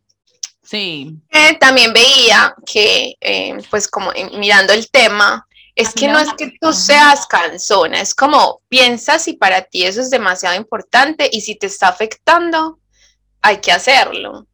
Sí. 0.62 1.12
Eh, 1.32 1.58
también 1.60 1.92
veía 1.92 2.54
que, 2.68 3.16
eh, 3.20 3.58
pues 3.72 3.88
como 3.88 4.12
mirando 4.34 4.74
el 4.74 4.92
tema, 4.92 5.47
es 5.78 5.94
que 5.94 6.08
no 6.08 6.18
es 6.18 6.34
que 6.34 6.58
tú 6.60 6.74
seas 6.74 7.28
cansona, 7.28 8.02
es 8.02 8.16
como 8.16 8.62
piensas 8.68 9.24
si 9.24 9.34
para 9.34 9.62
ti 9.62 9.84
eso 9.84 10.02
es 10.02 10.10
demasiado 10.10 10.56
importante 10.56 11.30
y 11.32 11.42
si 11.42 11.54
te 11.54 11.68
está 11.68 11.88
afectando, 11.88 12.80
hay 13.42 13.58
que 13.58 13.72
hacerlo. 13.72 14.48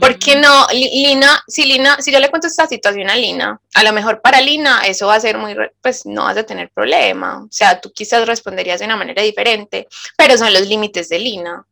Porque 0.00 0.36
no, 0.36 0.66
Lina, 0.72 1.42
si 1.46 1.64
Lina, 1.64 1.96
si 2.00 2.12
yo 2.12 2.20
le 2.20 2.28
cuento 2.28 2.46
esta 2.46 2.66
situación 2.66 3.08
a 3.08 3.16
Lina, 3.16 3.58
a 3.74 3.82
lo 3.82 3.92
mejor 3.92 4.20
para 4.20 4.40
Lina 4.40 4.82
eso 4.86 5.06
va 5.06 5.14
a 5.14 5.20
ser 5.20 5.38
muy, 5.38 5.56
pues 5.82 6.04
no 6.04 6.24
vas 6.24 6.36
a 6.36 6.44
tener 6.44 6.70
problema. 6.70 7.44
O 7.44 7.48
sea, 7.50 7.80
tú 7.80 7.90
quizás 7.92 8.26
responderías 8.26 8.80
de 8.80 8.86
una 8.86 8.96
manera 8.96 9.22
diferente, 9.22 9.88
pero 10.16 10.36
son 10.36 10.52
los 10.52 10.66
límites 10.66 11.08
de 11.08 11.18
Lina. 11.18 11.66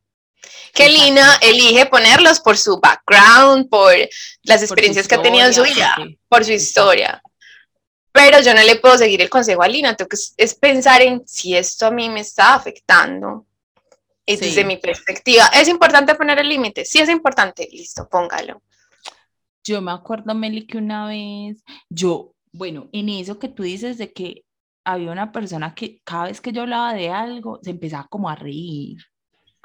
Que 0.73 0.89
Lina 0.89 1.39
elige 1.43 1.87
ponerlos 1.87 2.41
por 2.41 2.57
su 2.57 2.81
background, 2.81 3.69
por 3.69 3.95
las 4.45 4.63
experiencias 4.63 5.09
que 5.09 5.15
ha 5.15 5.23
tenido 5.23 5.47
en 5.47 5.55
su 5.55 5.63
vida, 5.63 5.97
por 6.29 6.45
su 6.45 6.53
historia. 6.53 7.23
Pero 8.17 8.41
yo 8.41 8.55
no 8.55 8.63
le 8.63 8.77
puedo 8.77 8.97
seguir 8.97 9.21
el 9.21 9.29
consejo 9.29 9.63
a 9.63 9.69
Lina, 9.69 9.95
tengo 9.95 10.09
que 10.09 10.17
es 10.39 10.55
pensar 10.55 11.03
en 11.03 11.23
si 11.29 11.55
esto 11.55 11.85
a 11.85 11.91
mí 11.91 12.09
me 12.09 12.21
está 12.21 12.55
afectando 12.55 13.47
y 14.25 14.37
desde 14.37 14.65
mi 14.65 14.79
perspectiva, 14.79 15.45
¿es 15.53 15.69
importante 15.69 16.15
poner 16.15 16.39
el 16.39 16.49
límite? 16.49 16.87
Sí 16.87 16.99
es 16.99 17.11
importante, 17.11 17.69
listo, 17.71 18.09
póngalo. 18.09 18.63
Yo 19.63 19.83
me 19.83 19.93
acuerdo, 19.93 20.35
Meli, 20.35 20.67
que 20.67 20.79
una 20.79 21.07
vez, 21.07 21.63
yo, 21.91 22.35
bueno, 22.53 22.89
en 22.93 23.11
eso 23.11 23.39
que 23.39 23.49
tú 23.49 23.63
dices 23.63 23.99
de 23.99 24.15
que 24.15 24.45
había 24.83 25.13
una 25.13 25.31
persona 25.31 25.75
que 25.75 26.01
cada 26.03 26.25
vez 26.25 26.41
que 26.41 26.53
yo 26.53 26.63
hablaba 26.63 26.95
de 26.95 27.11
algo, 27.11 27.61
se 27.63 27.71
empezaba 27.71 28.07
como 28.09 28.31
a 28.31 28.35
reír. 28.35 28.97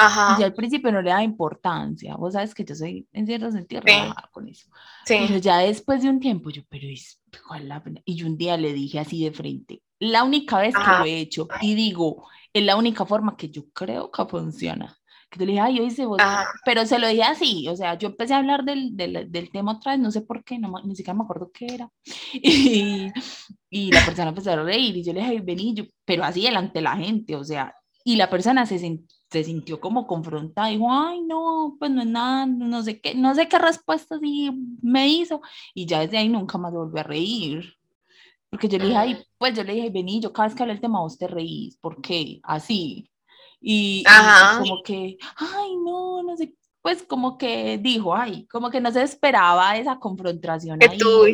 Ajá. 0.06 0.38
Y 0.40 0.44
al 0.44 0.54
principio 0.54 0.92
no 0.92 1.02
le 1.02 1.10
daba 1.10 1.24
importancia. 1.24 2.16
Vos 2.16 2.34
sabes 2.34 2.54
que 2.54 2.66
yo 2.66 2.76
soy 2.76 3.08
en 3.14 3.26
cierto 3.26 3.52
sentido 3.52 3.82
sí. 3.86 3.94
con 4.32 4.48
eso. 4.48 4.68
Sí. 5.06 5.18
Pero 5.28 5.40
ya 5.40 5.58
después 5.60 6.02
de 6.04 6.10
un 6.10 6.20
tiempo, 6.20 6.50
yo, 6.50 6.64
pero 6.70 6.88
es, 6.88 7.22
¿cuál 7.48 7.68
la 7.68 7.84
pena? 7.84 8.02
Y 8.06 8.16
yo 8.16 8.28
un 8.28 8.38
día 8.38 8.58
le 8.58 8.74
dije 8.74 9.00
así 9.00 9.24
de 9.24 9.32
frente, 9.32 9.82
la 10.00 10.24
única 10.24 10.58
vez 10.60 10.74
que 10.76 11.00
lo 11.00 11.06
he 11.06 11.20
hecho, 11.20 11.48
y 11.62 11.76
digo, 11.76 12.28
es 12.54 12.64
la 12.64 12.76
única 12.76 13.06
forma 13.06 13.38
que 13.38 13.50
yo 13.50 13.70
creo 13.72 14.12
que 14.12 14.26
funciona. 14.26 14.98
Que 15.30 15.40
te 15.40 15.46
le 15.46 15.54
dije, 15.54 15.62
ay, 15.62 15.78
yo 15.78 15.84
hice 15.84 16.06
vos, 16.06 16.18
pero 16.66 16.86
se 16.86 17.00
lo 17.00 17.08
dije 17.08 17.24
así, 17.24 17.68
o 17.70 17.76
sea, 17.76 17.98
yo 17.98 18.10
empecé 18.10 18.34
a 18.34 18.40
hablar 18.40 18.66
del, 18.66 18.98
del, 18.98 19.32
del 19.32 19.50
tema 19.50 19.74
otra 19.74 19.94
vez, 19.94 20.02
no 20.02 20.12
sé 20.12 20.22
por 20.22 20.44
qué, 20.44 20.60
no, 20.60 20.74
ni 20.84 20.94
siquiera 20.94 21.18
me 21.18 21.24
acuerdo 21.24 21.52
qué 21.54 21.68
era. 21.68 21.90
Y, 22.34 23.12
y 23.70 23.92
la 23.92 24.04
persona 24.04 24.30
empezó 24.30 24.52
a 24.52 24.58
reír 24.58 24.98
y 24.98 25.04
yo 25.04 25.14
le 25.14 25.22
dije, 25.22 25.40
vení, 25.42 25.74
yo, 25.74 25.84
pero 26.04 26.26
así 26.26 26.42
delante 26.42 26.80
de 26.80 26.84
la 26.84 26.98
gente, 26.98 27.36
o 27.38 27.44
sea, 27.44 27.74
y 28.04 28.16
la 28.16 28.30
persona 28.30 28.66
se, 28.66 28.80
se 29.30 29.44
sintió 29.44 29.80
como 29.80 30.08
confrontada, 30.08 30.68
dijo, 30.70 30.88
ay, 30.92 31.22
no, 31.22 31.76
pues 31.80 31.92
no 31.92 32.02
es 32.02 32.08
nada, 32.08 32.46
no 32.46 32.84
sé 32.84 33.00
qué, 33.00 33.16
no 33.16 33.34
sé 33.36 33.48
qué 33.48 33.60
respuesta 33.60 34.20
sí 34.20 34.52
me 34.82 35.08
hizo, 35.08 35.42
y 35.74 35.86
ya 35.86 36.02
desde 36.02 36.18
ahí 36.18 36.30
nunca 36.30 36.58
más 36.58 36.74
volvió 36.74 37.00
a 37.00 37.04
reír. 37.04 37.76
Porque 38.50 38.68
yo 38.68 38.78
le 38.78 38.88
dije, 38.88 38.98
ay, 38.98 39.26
pues 39.38 39.56
yo 39.56 39.64
le 39.64 39.74
dije, 39.74 39.90
vení, 39.90 40.20
yo 40.20 40.34
cada 40.34 40.50
vez 40.50 40.56
que 40.56 40.64
hablé 40.64 40.74
el 40.74 40.82
tema 40.82 41.00
vos 41.00 41.18
te 41.18 41.26
reís, 41.26 41.78
¿por 41.78 42.02
qué? 42.02 42.42
Así. 42.44 43.10
Y, 43.62 44.04
como 44.58 44.84
que, 44.84 45.18
ay, 45.38 45.78
no, 45.78 46.22
no 46.22 46.36
sé, 46.36 46.54
pues 46.82 47.04
como 47.04 47.38
que 47.38 47.78
dijo, 47.78 48.14
ay, 48.14 48.46
como 48.48 48.70
que 48.70 48.82
no 48.82 48.92
se 48.92 49.04
esperaba 49.04 49.78
esa 49.78 50.00
confrontación 50.00 50.80
que 50.80 50.90
Tú, 50.98 51.28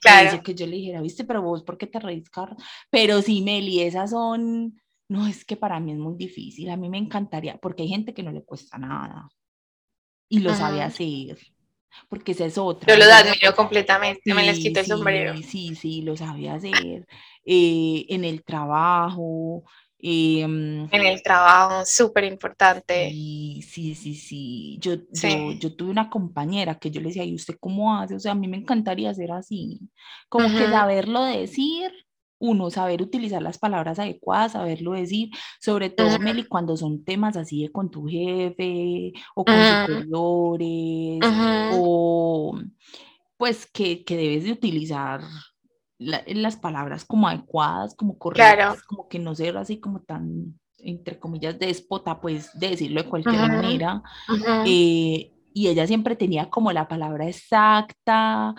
claro. 0.00 0.42
Que 0.42 0.54
yo 0.54 0.66
le 0.66 0.76
dijera, 0.76 1.00
viste, 1.00 1.24
pero 1.24 1.40
vos, 1.40 1.62
¿por 1.62 1.78
qué 1.78 1.86
te 1.86 2.00
reís, 2.00 2.28
Carlos? 2.28 2.62
Pero 2.90 3.22
sí, 3.22 3.40
Meli, 3.40 3.80
esas 3.80 4.10
son, 4.10 4.78
no, 5.12 5.26
es 5.26 5.44
que 5.44 5.56
para 5.56 5.78
mí 5.80 5.92
es 5.92 5.98
muy 5.98 6.16
difícil, 6.16 6.70
a 6.70 6.76
mí 6.76 6.88
me 6.88 6.98
encantaría, 6.98 7.58
porque 7.58 7.82
hay 7.82 7.88
gente 7.88 8.14
que 8.14 8.22
no 8.22 8.32
le 8.32 8.42
cuesta 8.42 8.78
nada 8.78 9.28
y 10.28 10.40
lo 10.40 10.54
sabe 10.54 10.82
hacer 10.82 11.38
porque 12.08 12.32
esa 12.32 12.44
es 12.44 12.58
otra. 12.58 12.92
Yo 12.92 12.98
lo 12.98 13.10
admiro 13.12 13.54
completamente, 13.54 14.34
me 14.34 14.44
les 14.44 14.58
quito 14.58 14.80
el 14.80 14.86
sombrero. 14.86 15.36
Sí, 15.36 15.74
sí, 15.74 16.02
lo 16.02 16.16
sabía 16.16 16.54
hacer. 16.54 17.06
Eh, 17.44 18.06
en 18.08 18.24
el 18.24 18.42
trabajo. 18.44 19.64
Em, 19.98 20.88
en 20.90 21.06
el 21.06 21.22
trabajo, 21.22 21.84
súper 21.86 22.24
importante. 22.24 23.10
Sí, 23.10 23.62
sí, 23.62 23.94
sí, 23.94 24.14
sí. 24.14 24.78
Yo, 24.80 24.96
Yo, 25.12 25.52
yo, 25.52 25.76
tuve 25.76 25.90
una 25.90 26.10
compañera 26.10 26.74
que 26.76 26.90
yo 26.90 27.00
le 27.00 27.08
decía, 27.08 27.24
¿y 27.24 27.34
usted 27.34 27.54
cómo 27.60 27.96
hace? 27.96 28.16
O 28.16 28.20
sea, 28.20 28.32
a 28.32 28.36
mí 28.36 28.48
me 28.48 28.56
encantaría 28.56 29.14
ser 29.14 29.30
así. 29.30 29.80
Como 30.28 30.48
que 30.48 30.66
saberlo 30.66 31.24
decir 31.24 31.92
uno, 32.42 32.70
saber 32.70 33.00
utilizar 33.02 33.40
las 33.40 33.56
palabras 33.56 34.00
adecuadas, 34.00 34.52
saberlo 34.52 34.92
decir, 34.92 35.30
sobre 35.60 35.90
todo, 35.90 36.18
Meli, 36.18 36.42
cuando 36.44 36.76
son 36.76 37.04
temas 37.04 37.36
así 37.36 37.62
de 37.62 37.70
con 37.70 37.88
tu 37.88 38.08
jefe 38.08 39.12
o 39.36 39.44
con 39.44 39.54
superiores, 39.54 41.20
o 41.74 42.58
pues 43.36 43.66
que, 43.66 44.04
que, 44.04 44.16
debes 44.16 44.44
de 44.44 44.52
utilizar 44.52 45.20
las 45.98 46.56
palabras 46.56 47.04
como 47.04 47.28
adecuadas, 47.28 47.94
como 47.94 48.18
correctas, 48.18 48.82
como 48.82 49.08
que 49.08 49.20
no 49.20 49.36
ser 49.36 49.56
así 49.56 49.78
como 49.78 50.00
tan, 50.00 50.58
entre 50.78 51.20
comillas, 51.20 51.60
déspota, 51.60 52.20
pues 52.20 52.50
de 52.58 52.70
decirlo 52.70 53.04
de 53.04 53.08
cualquier 53.08 53.36
manera. 53.36 54.02
Eh, 54.66 55.32
y 55.54 55.68
ella 55.68 55.86
siempre 55.86 56.16
tenía 56.16 56.50
como 56.50 56.72
la 56.72 56.88
palabra 56.88 57.28
exacta, 57.28 58.54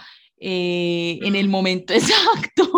eh, 0.46 1.19
en 1.22 1.36
el 1.36 1.48
momento 1.48 1.93
exacto. 1.93 2.69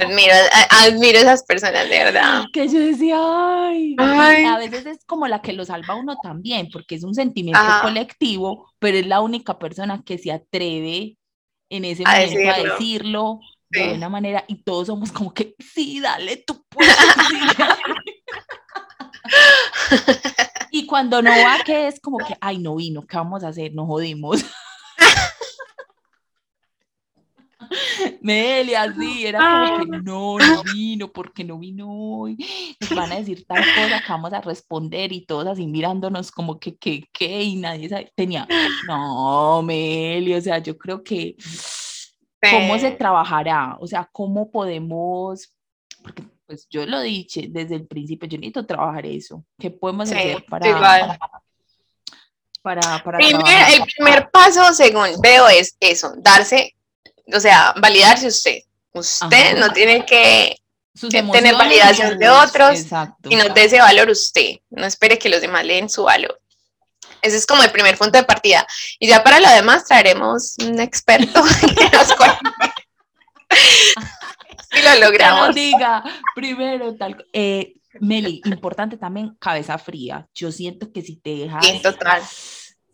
Admiro, 0.00 0.34
admiro 0.70 1.18
esas 1.18 1.42
personas, 1.44 1.88
de 1.88 1.98
verdad. 1.98 2.44
Que 2.52 2.68
yo 2.68 2.78
decía, 2.78 3.16
ay, 3.18 3.96
a 3.98 4.58
veces 4.58 4.86
es 4.86 5.04
como 5.04 5.28
la 5.28 5.42
que 5.42 5.52
lo 5.52 5.64
salva 5.64 5.94
uno 5.94 6.16
también, 6.22 6.68
porque 6.72 6.94
es 6.94 7.04
un 7.04 7.14
sentimiento 7.14 7.60
colectivo, 7.82 8.72
pero 8.78 8.98
es 8.98 9.06
la 9.06 9.20
única 9.20 9.58
persona 9.58 10.02
que 10.04 10.18
se 10.18 10.32
atreve 10.32 11.16
en 11.70 11.84
ese 11.84 12.04
momento 12.04 12.50
a 12.50 12.62
decirlo 12.62 13.40
de 13.70 13.94
una 13.94 14.08
manera, 14.08 14.44
y 14.48 14.62
todos 14.62 14.86
somos 14.86 15.12
como 15.12 15.34
que, 15.34 15.54
sí, 15.58 16.00
dale, 16.00 16.42
tú 16.46 16.64
puedes. 16.70 16.96
y 20.70 20.86
cuando 20.86 21.20
no 21.20 21.30
va, 21.30 21.58
que 21.64 21.88
es 21.88 22.00
como 22.00 22.18
que, 22.18 22.36
ay, 22.40 22.58
no 22.58 22.76
vino, 22.76 23.06
¿qué 23.06 23.16
vamos 23.16 23.44
a 23.44 23.48
hacer? 23.48 23.74
Nos 23.74 23.86
jodimos. 23.86 24.44
Meli, 28.22 28.74
así, 28.74 29.26
era 29.26 29.66
como 29.68 29.90
que 29.90 29.98
no, 30.02 30.38
no 30.38 30.62
vino, 30.62 31.12
porque 31.12 31.44
no 31.44 31.58
vino 31.58 31.88
hoy, 31.90 32.36
nos 32.80 32.94
van 32.94 33.12
a 33.12 33.16
decir 33.16 33.46
tal 33.46 33.64
cosa 33.74 34.00
que 34.00 34.12
vamos 34.12 34.32
a 34.32 34.40
responder 34.40 35.12
y 35.12 35.24
todos 35.24 35.46
así 35.46 35.66
mirándonos 35.66 36.30
como 36.30 36.58
que, 36.58 36.76
que, 36.76 37.04
que, 37.12 37.42
y 37.42 37.56
nadie 37.56 38.10
tenía, 38.14 38.46
no, 38.86 39.62
Meli, 39.62 40.34
o 40.34 40.40
sea, 40.40 40.58
yo 40.58 40.76
creo 40.76 41.02
que, 41.02 41.36
¿cómo 42.50 42.78
se 42.78 42.92
trabajará? 42.92 43.76
O 43.80 43.86
sea, 43.86 44.08
¿cómo 44.12 44.50
podemos, 44.50 45.52
porque 46.02 46.22
pues 46.46 46.66
yo 46.70 46.86
lo 46.86 47.00
dije 47.00 47.48
desde 47.50 47.74
el 47.76 47.86
principio, 47.86 48.28
yo 48.28 48.38
necesito 48.38 48.66
trabajar 48.66 49.06
eso, 49.06 49.44
¿qué 49.58 49.70
podemos 49.70 50.10
hacer 50.10 50.44
para... 50.48 51.18
Para, 52.60 53.02
para 53.02 53.18
el 53.18 53.82
primer 53.96 54.30
paso, 54.30 54.74
según 54.74 55.06
veo, 55.22 55.48
es 55.48 55.76
eso, 55.80 56.12
darse 56.18 56.74
o 57.32 57.40
sea, 57.40 57.74
validarse 57.80 58.26
usted. 58.26 58.58
Usted 58.92 59.58
no 59.58 59.72
tiene 59.72 60.04
que, 60.04 60.56
tener 61.10 61.54
validación 61.54 62.18
de 62.18 62.28
otros 62.28 62.86
y 63.28 63.36
no 63.36 63.52
te 63.52 63.64
ese 63.64 63.78
valor 63.78 64.10
usted. 64.10 64.56
No 64.70 64.86
espere 64.86 65.18
que 65.18 65.28
los 65.28 65.40
demás 65.40 65.64
leen 65.64 65.88
su 65.88 66.04
valor. 66.04 66.40
Ese 67.20 67.36
es 67.36 67.46
como 67.46 67.62
el 67.62 67.70
primer 67.70 67.98
punto 67.98 68.18
de 68.18 68.24
partida. 68.24 68.66
Y 68.98 69.08
ya 69.08 69.22
para 69.22 69.40
lo 69.40 69.50
demás 69.50 69.84
traeremos 69.84 70.56
un 70.64 70.80
experto 70.80 71.42
que 71.60 71.96
nos 71.96 72.08
si 74.70 74.82
lo 74.82 75.00
logramos. 75.00 75.54
diga, 75.54 76.02
primero 76.34 76.94
tal. 76.96 77.24
Eh, 77.32 77.74
Meli, 78.00 78.40
importante 78.44 78.96
también, 78.96 79.34
cabeza 79.40 79.76
fría. 79.78 80.28
Yo 80.34 80.52
siento 80.52 80.92
que 80.92 81.02
si 81.02 81.16
te 81.16 81.30
dejas. 81.30 81.66
Sí, 81.66 81.80
total 81.82 82.22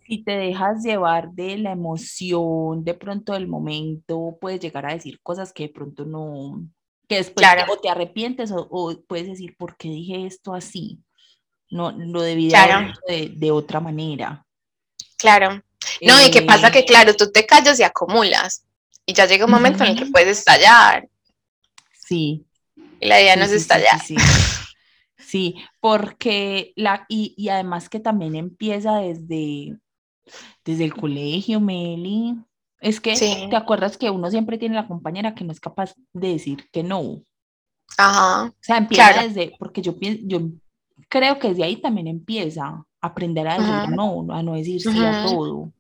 si 0.07 0.23
te 0.23 0.33
dejas 0.33 0.83
llevar 0.83 1.31
de 1.33 1.59
la 1.59 1.73
emoción, 1.73 2.85
de 2.85 2.95
pronto 2.95 3.33
del 3.33 3.49
momento, 3.49 4.37
puedes 4.41 4.61
llegar 4.61 4.87
a 4.87 4.95
decir 4.95 5.21
cosas 5.23 5.53
que 5.53 5.65
de 5.65 5.69
pronto 5.71 6.05
no, 6.05 6.63
que 7.09 7.17
después 7.17 7.47
o 7.69 7.77
te 7.79 7.89
arrepientes 7.89 8.51
o, 8.53 9.03
puedes 9.07 9.29
decir, 9.29 9.57
¿por 9.57 9.77
qué 9.77 9.89
dije 9.89 10.27
esto 10.27 10.55
así? 10.55 11.01
No, 11.71 11.93
lo 11.93 12.23
debí 12.23 12.49
de, 12.49 13.33
de, 13.35 13.51
otra 13.51 13.81
manera. 13.81 14.47
Claro. 15.17 15.63
No, 16.01 16.25
y 16.25 16.31
qué 16.31 16.43
pasa 16.43 16.71
que, 16.71 16.81
eh, 16.81 16.85
claro, 16.85 17.15
tú 17.15 17.31
te 17.31 17.47
callas 17.47 17.81
y 17.81 17.83
acumulas. 17.83 18.65
Y 19.07 19.13
ya 19.13 19.27
llega 19.27 19.45
un 19.45 19.51
momento 19.51 19.85
en 19.85 19.91
el 19.91 19.99
que 19.99 20.07
puedes 20.07 20.39
estallar. 20.39 21.09
Sí, 21.99 22.47
Y 23.01 23.07
la 23.07 23.21
idea 23.21 23.35
Sí, 23.35 23.39
no 23.41 23.45
es 23.45 23.51
sí, 23.51 23.57
sí, 23.57 23.63
estallar. 23.63 24.01
Sí, 24.01 24.17
sí. 24.17 24.45
Sí, 25.19 25.57
porque 25.81 26.73
la, 26.77 27.07
y, 27.09 27.35
y 27.37 27.49
además 27.49 27.89
que 27.89 27.99
también 27.99 28.37
empieza 28.37 28.99
desde, 28.99 29.77
desde 30.65 30.85
el 30.85 30.95
colegio, 30.95 31.61
Meli. 31.61 32.37
Es 32.81 33.01
que 33.01 33.17
Sí. 33.17 33.47
te 33.51 33.57
acuerdas 33.57 33.97
que 33.97 34.11
uno 34.11 34.31
siempre 34.31 34.59
tiene 34.59 34.75
la 34.75 34.87
compañera 34.89 35.35
que 35.35 35.45
no 35.45 35.53
es 35.53 35.61
capaz 35.61 35.95
de 36.13 36.29
decir 36.29 36.69
que 36.73 36.83
no. 36.83 37.01
O 37.01 37.23
Ajá. 37.99 38.53
sea, 38.61 38.77
empieza 38.79 39.11
Claro. 39.13 39.29
desde, 39.29 39.55
porque 39.59 39.81
yo 39.83 39.97
pienso, 39.99 40.23
yo 40.27 40.41
creo 41.09 41.39
que 41.39 41.49
desde 41.49 41.65
ahí 41.65 41.77
también 41.77 42.09
empieza 42.09 42.67
a 42.67 42.85
aprender 43.01 43.47
a 43.49 43.59
decir 43.59 43.89
no, 43.91 44.27
a 44.31 44.43
no 44.43 44.55
decir 44.55 44.81
sí 44.81 45.05
a 45.05 45.21
todo 45.23 45.73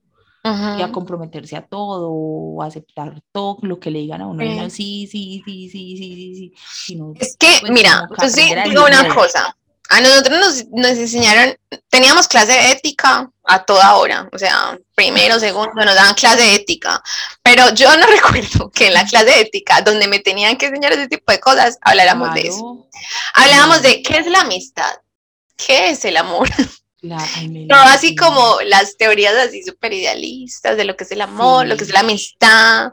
y 0.78 0.82
a 0.82 0.92
comprometerse 0.92 1.56
a 1.56 1.66
todo, 1.66 2.10
o 2.12 2.62
a 2.62 2.66
aceptar 2.66 3.22
todo 3.32 3.58
lo 3.62 3.80
que 3.80 3.90
le 3.90 4.00
digan 4.00 4.20
a 4.20 4.26
uno, 4.28 4.42
Sí. 4.68 5.06
sí, 5.06 5.06
sí, 5.06 5.42
sí, 5.44 5.68
sí, 5.70 5.96
sí, 5.96 6.14
sí, 6.16 6.34
sí, 6.36 6.52
sino 6.84 7.12
Es 7.18 7.36
que, 7.38 7.46
pues, 7.60 7.72
mira, 7.72 8.06
yo 8.20 8.28
sí 8.28 8.42
digo 8.66 8.84
una 8.86 9.14
cosa. 9.14 9.56
A 9.94 10.00
nosotros 10.00 10.38
nos, 10.40 10.64
nos 10.72 10.98
enseñaron, 10.98 11.56
teníamos 11.88 12.26
clase 12.26 12.50
de 12.52 12.72
ética 12.72 13.30
a 13.44 13.64
toda 13.64 13.94
hora, 13.94 14.28
o 14.32 14.38
sea, 14.38 14.76
primero, 14.96 15.38
segundo, 15.38 15.84
nos 15.84 15.94
daban 15.94 16.14
clase 16.14 16.38
de 16.42 16.54
ética, 16.56 17.00
pero 17.42 17.72
yo 17.74 17.96
no 17.96 18.06
recuerdo 18.16 18.70
que 18.72 18.88
en 18.88 18.94
la 18.94 19.04
clase 19.06 19.26
de 19.26 19.40
ética, 19.40 19.82
donde 19.82 20.08
me 20.08 20.18
tenían 20.18 20.56
que 20.56 20.66
enseñar 20.66 20.92
ese 20.92 21.06
tipo 21.06 21.30
de 21.30 21.38
cosas, 21.38 21.78
habláramos 21.80 22.34
de 22.34 22.40
eso. 22.48 22.88
Hablábamos 23.34 23.82
de 23.82 24.02
qué 24.02 24.18
es 24.18 24.26
la 24.26 24.40
amistad, 24.40 24.90
qué 25.56 25.90
es 25.90 26.04
el 26.04 26.16
amor, 26.16 26.48
la- 27.02 27.22
así 27.92 28.08
sí. 28.08 28.16
como 28.16 28.58
las 28.62 28.96
teorías 28.96 29.34
así 29.34 29.62
súper 29.62 29.92
idealistas 29.92 30.76
de 30.76 30.84
lo 30.84 30.96
que 30.96 31.04
es 31.04 31.12
el 31.12 31.20
amor, 31.20 31.66
lo 31.66 31.76
que 31.76 31.84
es 31.84 31.90
la 31.90 32.00
amistad, 32.00 32.92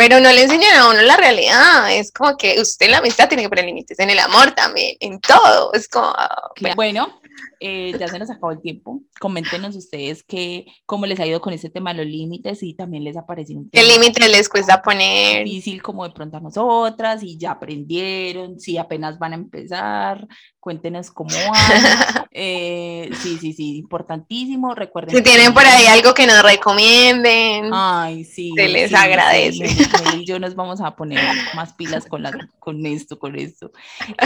pero 0.00 0.18
no 0.18 0.32
le 0.32 0.42
enseñan 0.44 0.76
a 0.76 0.88
uno 0.88 1.02
la 1.02 1.16
realidad, 1.18 1.92
es 1.94 2.10
como 2.10 2.36
que 2.38 2.58
usted 2.58 2.86
en 2.86 2.92
la 2.92 2.98
amistad 2.98 3.28
tiene 3.28 3.42
que 3.42 3.50
poner 3.50 3.66
límites, 3.66 3.98
en 3.98 4.08
el 4.08 4.18
amor 4.18 4.52
también, 4.52 4.96
en 4.98 5.20
todo, 5.20 5.74
es 5.74 5.88
como, 5.88 6.06
ah, 6.16 6.50
Cla- 6.56 6.74
Bueno, 6.74 7.20
eh, 7.60 7.94
ya 7.98 8.08
se 8.08 8.18
nos 8.18 8.30
acabó 8.30 8.52
el 8.52 8.62
tiempo. 8.62 9.02
Coméntenos 9.20 9.76
ustedes 9.76 10.22
que, 10.22 10.64
cómo 10.86 11.04
les 11.04 11.20
ha 11.20 11.26
ido 11.26 11.42
con 11.42 11.52
este 11.52 11.68
tema 11.68 11.92
de 11.92 11.98
los 12.02 12.06
límites 12.06 12.62
y 12.62 12.72
también 12.74 13.04
les 13.04 13.18
ha 13.18 13.26
parecido 13.26 13.60
un 13.60 13.70
qué 13.70 13.82
límites 13.84 14.30
les 14.30 14.48
cuesta 14.48 14.80
poner, 14.80 15.44
difícil 15.44 15.82
como 15.82 16.04
de 16.08 16.14
pronto 16.14 16.38
a 16.38 16.40
nosotras 16.40 17.22
y 17.22 17.36
ya 17.36 17.52
aprendieron, 17.52 18.58
si 18.58 18.78
apenas 18.78 19.18
van 19.18 19.32
a 19.32 19.36
empezar, 19.36 20.26
cuéntenos 20.60 21.10
cómo 21.10 21.30
van. 21.30 22.20
Eh, 22.32 23.10
sí, 23.20 23.38
sí, 23.38 23.52
sí, 23.52 23.76
importantísimo. 23.76 24.72
Recuerden 24.72 25.16
si 25.16 25.20
tienen 25.20 25.52
por 25.52 25.66
ahí 25.66 25.86
algo 25.86 26.14
que 26.14 26.28
nos 26.28 26.42
recomienden, 26.44 27.70
Ay, 27.72 28.24
sí. 28.24 28.52
Se 28.54 28.68
les 28.68 28.90
sí, 28.90 28.94
agradece. 28.96 29.66
sí, 29.66 29.84
y 30.20 30.24
yo 30.24 30.38
nos 30.38 30.54
vamos 30.54 30.80
a 30.80 30.94
poner 30.94 31.18
más 31.56 31.72
pilas 31.74 32.06
con, 32.06 32.22
la, 32.22 32.30
con 32.60 32.86
esto, 32.86 33.18
con 33.18 33.36
esto. 33.36 33.72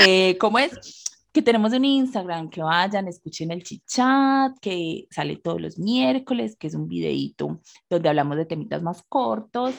Eh, 0.06 0.36
¿Cómo 0.38 0.58
es? 0.58 1.02
Que 1.32 1.40
tenemos 1.40 1.72
un 1.72 1.86
Instagram, 1.86 2.50
que 2.50 2.62
vayan, 2.62 3.08
escuchen 3.08 3.50
el 3.50 3.64
chichat, 3.64 4.52
que 4.60 5.06
sale 5.10 5.36
todos 5.36 5.60
los 5.60 5.78
miércoles, 5.78 6.56
que 6.56 6.66
es 6.66 6.74
un 6.74 6.86
videíto 6.86 7.58
donde 7.88 8.10
hablamos 8.10 8.36
de 8.36 8.44
temitas 8.44 8.82
más 8.82 9.02
cortos. 9.08 9.74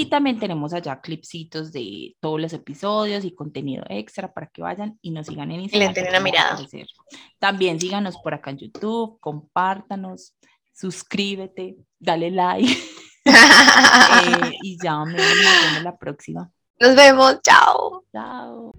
Y 0.00 0.06
también 0.06 0.38
tenemos 0.38 0.72
allá 0.72 0.98
clipsitos 1.02 1.72
de 1.72 2.16
todos 2.20 2.40
los 2.40 2.54
episodios 2.54 3.22
y 3.22 3.34
contenido 3.34 3.84
extra 3.90 4.32
para 4.32 4.46
que 4.46 4.62
vayan 4.62 4.98
y 5.02 5.10
nos 5.10 5.26
sigan 5.26 5.50
en 5.50 5.60
Instagram. 5.60 5.92
den 5.92 6.08
una 6.08 6.20
mirada. 6.20 6.58
También 7.38 7.78
síganos 7.78 8.16
por 8.16 8.32
acá 8.32 8.48
en 8.48 8.56
YouTube, 8.56 9.20
compártanos, 9.20 10.34
suscríbete, 10.72 11.76
dale 11.98 12.30
like. 12.30 12.76
Eh, 13.22 14.52
y 14.62 14.78
ya 14.82 15.04
me 15.04 15.12
nos 15.12 15.22
vemos 15.22 15.82
la 15.84 15.98
próxima. 15.98 16.50
nos 16.80 16.96
vemos, 16.96 17.38
chao. 17.42 18.02
Chao. 18.10 18.72